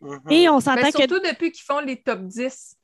[0.00, 0.20] Mhm.
[0.30, 0.96] Et on s'entend que.
[0.98, 2.76] surtout depuis qu'ils font les top 10.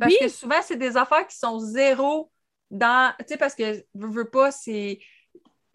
[0.00, 0.18] Parce Oui.
[0.20, 2.30] que souvent, c'est des affaires qui sont zéro
[2.70, 3.12] dans.
[3.20, 4.98] Tu sais, parce que, veux, veux pas, c'est.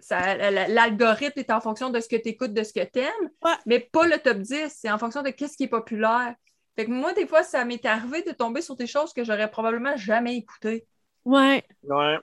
[0.09, 3.53] L'algorithme est en fonction de ce que tu écoutes, de ce que tu aimes, Ouais.
[3.65, 4.69] mais pas le top 10.
[4.69, 6.35] C'est en fonction de qu'est-ce qui est populaire.
[6.75, 9.49] Fait que moi, des fois, ça m'est arrivé de tomber sur des choses que j'aurais
[9.51, 10.85] probablement jamais écoutées.
[11.25, 11.63] Ouais.
[11.83, 12.17] Ouais.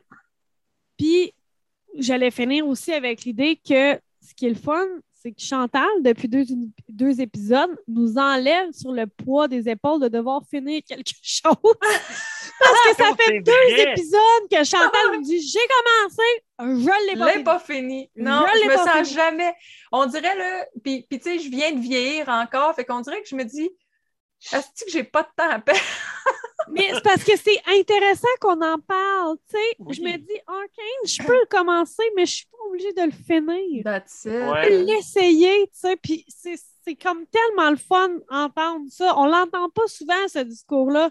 [0.96, 1.32] Puis,
[1.96, 6.28] j'allais finir aussi avec l'idée que ce qui est le fun, c'est que Chantal, depuis
[6.28, 6.44] deux,
[6.88, 11.54] deux épisodes, nous enlève sur le poids des épaules de devoir finir quelque chose.
[12.58, 13.92] Parce que ça fait deux vrai.
[13.92, 17.44] épisodes que Chantal nous dit J'ai commencé, je l'ai Je pas l'ai fini.
[17.44, 18.10] pas fini.
[18.16, 19.14] Non, Je je me pas sens fini.
[19.14, 19.54] jamais.
[19.92, 23.20] On dirait, là, puis, puis tu sais, je viens de vieillir encore, fait qu'on dirait
[23.22, 23.70] que je me dis,
[24.52, 25.80] est-ce que j'ai pas de temps à perdre?
[26.72, 29.36] Mais c'est parce que c'est intéressant qu'on en parle.
[29.48, 29.76] tu sais.
[29.80, 29.94] Oui.
[29.94, 33.10] Je me dis Arcane, je peux le commencer, mais je suis pas obligée de le
[33.10, 33.82] finir.
[33.82, 34.32] That's it.
[34.32, 34.70] Ouais.
[34.84, 39.14] l'essayer, tu sais, puis c'est c'est comme tellement le fun d'entendre ça.
[39.18, 41.10] On l'entend pas souvent, ce discours-là,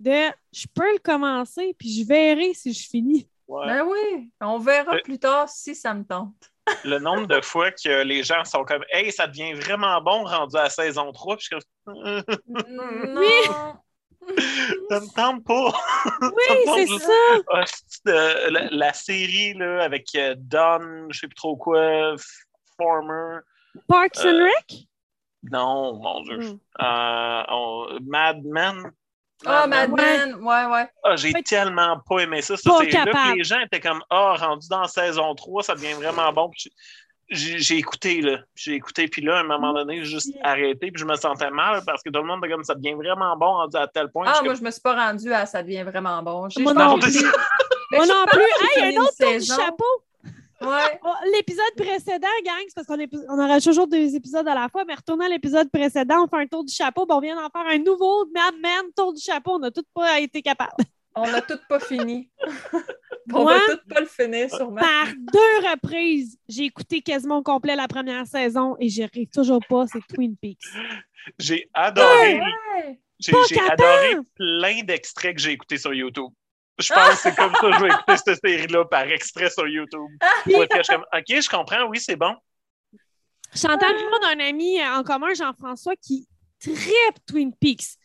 [0.00, 3.28] de je peux le commencer, puis je verrai si je finis.
[3.46, 3.66] Ouais.
[3.66, 6.50] Ben oui, on verra Euh, plus tard si ça me tente.
[6.84, 10.56] Le nombre de fois que les gens sont comme Hey, ça devient vraiment bon rendu
[10.56, 11.36] à saison 3.
[11.36, 12.22] Puis je suis comme
[12.68, 13.74] non.
[14.90, 15.72] Ça me tente pas.
[16.22, 17.12] Oui, c'est ça.
[17.52, 17.64] Ah,
[18.08, 22.14] euh, la, la série là, avec euh, Don, je sais plus trop quoi,
[22.76, 23.38] Former.
[23.86, 24.88] Parks and Euh, Rec?
[25.50, 26.38] Non, mon Dieu.
[26.38, 26.58] Hmm.
[26.82, 28.90] Euh, on- Mad Men.
[29.46, 29.96] Ah, Mad Men.
[29.96, 30.88] Mad Men, ouais, ouais.
[31.04, 32.56] Ah, j'ai tellement pas aimé ça.
[32.56, 35.74] ça Pas c'est là que les gens étaient comme Ah, rendu dans saison 3, ça
[35.74, 36.50] devient vraiment bon.
[36.50, 36.72] Puis
[37.30, 38.38] j'ai écouté, là.
[38.54, 41.50] J'ai écouté, puis là, à un moment donné, j'ai juste arrêté, puis je me sentais
[41.50, 44.10] mal parce que tout le monde était comme ça devient vraiment bon rendu à tel
[44.10, 44.24] point.
[44.26, 46.48] Ah, Je moi, comme, je me suis pas rendue à ça devient vraiment bon.
[46.48, 47.22] J'ai Moi non que plus.
[47.92, 48.42] Moi non plus.
[48.76, 50.04] Hey, un autre tour du chapeau.
[50.60, 51.00] Ouais.
[51.36, 52.98] L'épisode précédent, gang, c'est parce qu'on
[53.28, 56.42] on aurait toujours deux épisodes à la fois, mais retournons à l'épisode précédent, on fait
[56.42, 59.20] un tour du chapeau, puis on vient d'en faire un nouveau Mad Men tour du
[59.20, 59.52] chapeau.
[59.54, 60.72] On n'a tous pas été capables.
[61.14, 62.30] On n'a tout pas fini.
[63.32, 64.76] on Moi, va tout pas le finir, sûrement.
[64.80, 69.60] par deux reprises, j'ai écouté quasiment au complet la première saison et j'y arrive toujours
[69.68, 70.62] pas, c'est Twin Peaks.
[71.38, 72.40] J'ai adoré.
[72.40, 73.00] Ouais.
[73.20, 76.30] J'ai adoré plein d'extraits que j'ai écoutés sur YouTube.
[76.78, 79.66] Je pense que c'est comme ça que je vais écouter cette série-là par extrait sur
[79.66, 80.10] YouTube.
[80.46, 82.36] Je comme, OK, je comprends, oui, c'est bon.
[83.54, 86.28] Chantal, moi, d'un ami en commun, Jean-François, qui
[86.60, 87.96] tripe Twin Peaks.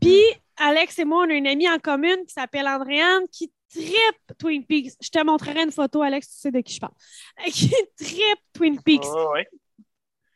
[0.00, 0.22] Puis,
[0.56, 4.64] Alex et moi, on a une amie en commune qui s'appelle Andréane qui tripe Twin
[4.66, 4.92] Peaks.
[5.00, 6.94] Je te montrerai une photo, Alex, tu sais de qui je parle.
[7.52, 9.04] Qui tripe Twin Peaks.
[9.32, 9.48] Ouais.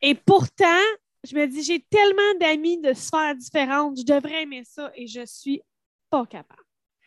[0.01, 0.81] Et pourtant,
[1.23, 5.25] je me dis, j'ai tellement d'amis de sphères différentes, je devrais aimer ça et je
[5.25, 5.61] suis
[6.09, 6.61] pas capable.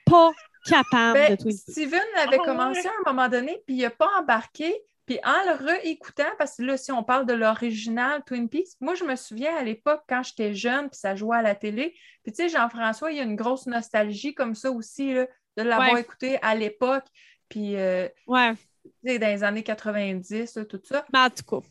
[0.06, 0.32] Pas
[0.68, 1.70] capable Ben, de Twin Peaks.
[1.72, 2.86] Steven l'avait Ah, commencé ouais.
[2.88, 4.74] à un moment donné, puis il n'a pas embarqué.
[5.06, 8.94] Puis en le réécoutant, parce que là, si on parle de l'original Twin Peaks, moi,
[8.96, 11.94] je me souviens à l'époque, quand j'étais jeune, puis ça jouait à la télé.
[12.24, 15.62] Puis tu sais, Jean-François, il y a une grosse nostalgie comme ça aussi, là, de
[15.62, 16.00] l'avoir Ouais.
[16.00, 17.04] écouté à l'époque.
[17.48, 21.04] Puis, euh, Ouais, tu sais, dans les années 90, là, tout ça.
[21.12, 21.66] mais en tout cas.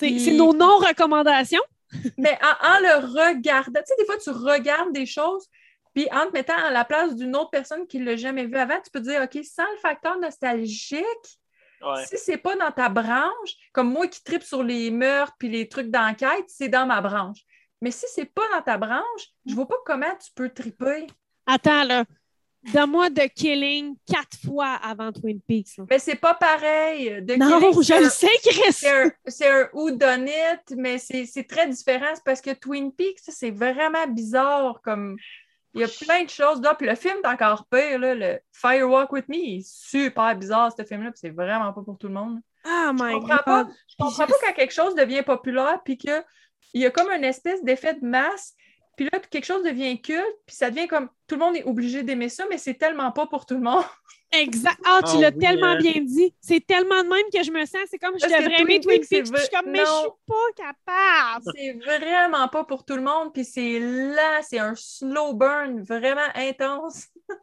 [0.00, 1.62] C'est Puis- c'est nos non-recommandations.
[2.16, 5.48] Mais en, en le regardant, tu sais, des fois, tu regardes des choses,
[5.94, 8.56] puis en te mettant à la place d'une autre personne qui ne l'a jamais vu
[8.56, 11.04] avant, tu peux te dire, OK, sans le facteur nostalgique,
[11.80, 12.04] Ouais.
[12.06, 15.68] si c'est pas dans ta branche, comme moi qui tripe sur les meurtres puis les
[15.68, 17.38] trucs d'enquête, c'est dans ma branche.
[17.80, 21.06] Mais si c'est pas dans ta branche, je vois pas comment tu peux triper.
[21.46, 22.04] Attends, là.
[22.74, 25.76] Donne-moi The Killing quatre fois avant Twin Peaks.
[25.78, 25.84] là.
[25.88, 27.22] Mais c'est pas pareil.
[27.22, 28.72] De Non, Killing, je le sais, Chris.
[28.72, 30.32] C'est un, c'est un whodunit,
[30.76, 32.10] mais c'est très différent.
[32.12, 34.80] C'est parce que Twin Peaks, c'est vraiment bizarre.
[34.82, 35.16] Comme
[35.74, 36.74] il y a plein de choses là.
[36.74, 37.98] Puis le film est encore pire.
[37.98, 41.10] Là, le Firewalk with Me il est super bizarre, ce film-là.
[41.10, 42.40] Puis c'est vraiment pas pour tout le monde.
[42.66, 43.44] Oh my Je comprends God.
[43.44, 43.68] pas.
[43.88, 46.22] Je comprends pas quand quelque chose devient populaire, puis qu'il
[46.74, 48.54] y a comme une espèce d'effet de masse,
[48.96, 52.02] puis là, quelque chose devient culte, puis ça devient comme tout le monde est obligé
[52.02, 53.84] d'aimer ça, mais c'est tellement pas pour tout le monde.
[54.30, 54.78] Exact.
[54.84, 55.78] Ah, tu Ah l'as oui, tellement hein.
[55.78, 56.34] bien dit.
[56.40, 57.80] C'est tellement de même que je me sens.
[57.90, 60.64] C'est comme je Parce devrais aimer Twin Peaks, Je suis comme, mais je suis pas
[60.86, 61.44] capable.
[61.56, 66.28] C'est vraiment pas pour tout le monde, puis c'est là, c'est un slow burn vraiment
[66.34, 67.06] intense.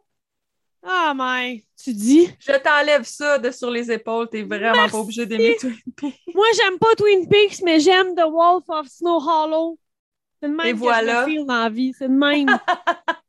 [0.88, 2.28] Ah, mais tu dis?
[2.38, 4.28] Je t'enlève ça de sur les épaules.
[4.30, 6.14] T'es vraiment pas obligé d'aimer Twin Peaks.
[6.32, 9.80] Moi, j'aime pas Twin Peaks, mais j'aime The Wolf of Snow Hollow.
[10.40, 11.22] C'est de même Et que voilà.
[11.24, 11.92] je me feel dans la vie.
[11.98, 12.46] C'est de même.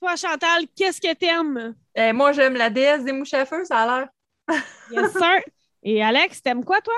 [0.00, 1.74] Toi, Chantal, qu'est-ce que t'aimes?
[1.94, 4.08] Eh, moi, j'aime la déesse des mouches à feu, ça a l'air.
[4.90, 5.40] Yes, sir.
[5.82, 6.94] Et Alex, t'aimes quoi, toi?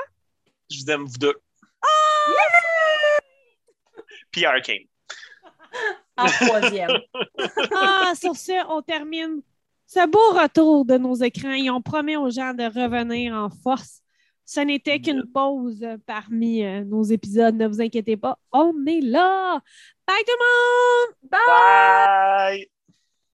[0.71, 1.35] Je vous aime, vous deux.
[4.31, 4.85] Puis Arcane.
[6.17, 6.91] En troisième.
[7.75, 9.43] Ah, sur ce, on termine
[9.87, 14.03] ce beau retour de nos écrans et on promet aux gens de revenir en force.
[14.45, 19.61] Ce n'était qu'une pause parmi euh, nos épisodes, ne vous inquiétez pas, on est là!
[20.07, 20.45] Bye tout le
[21.05, 21.17] monde!
[21.31, 22.78] Bye!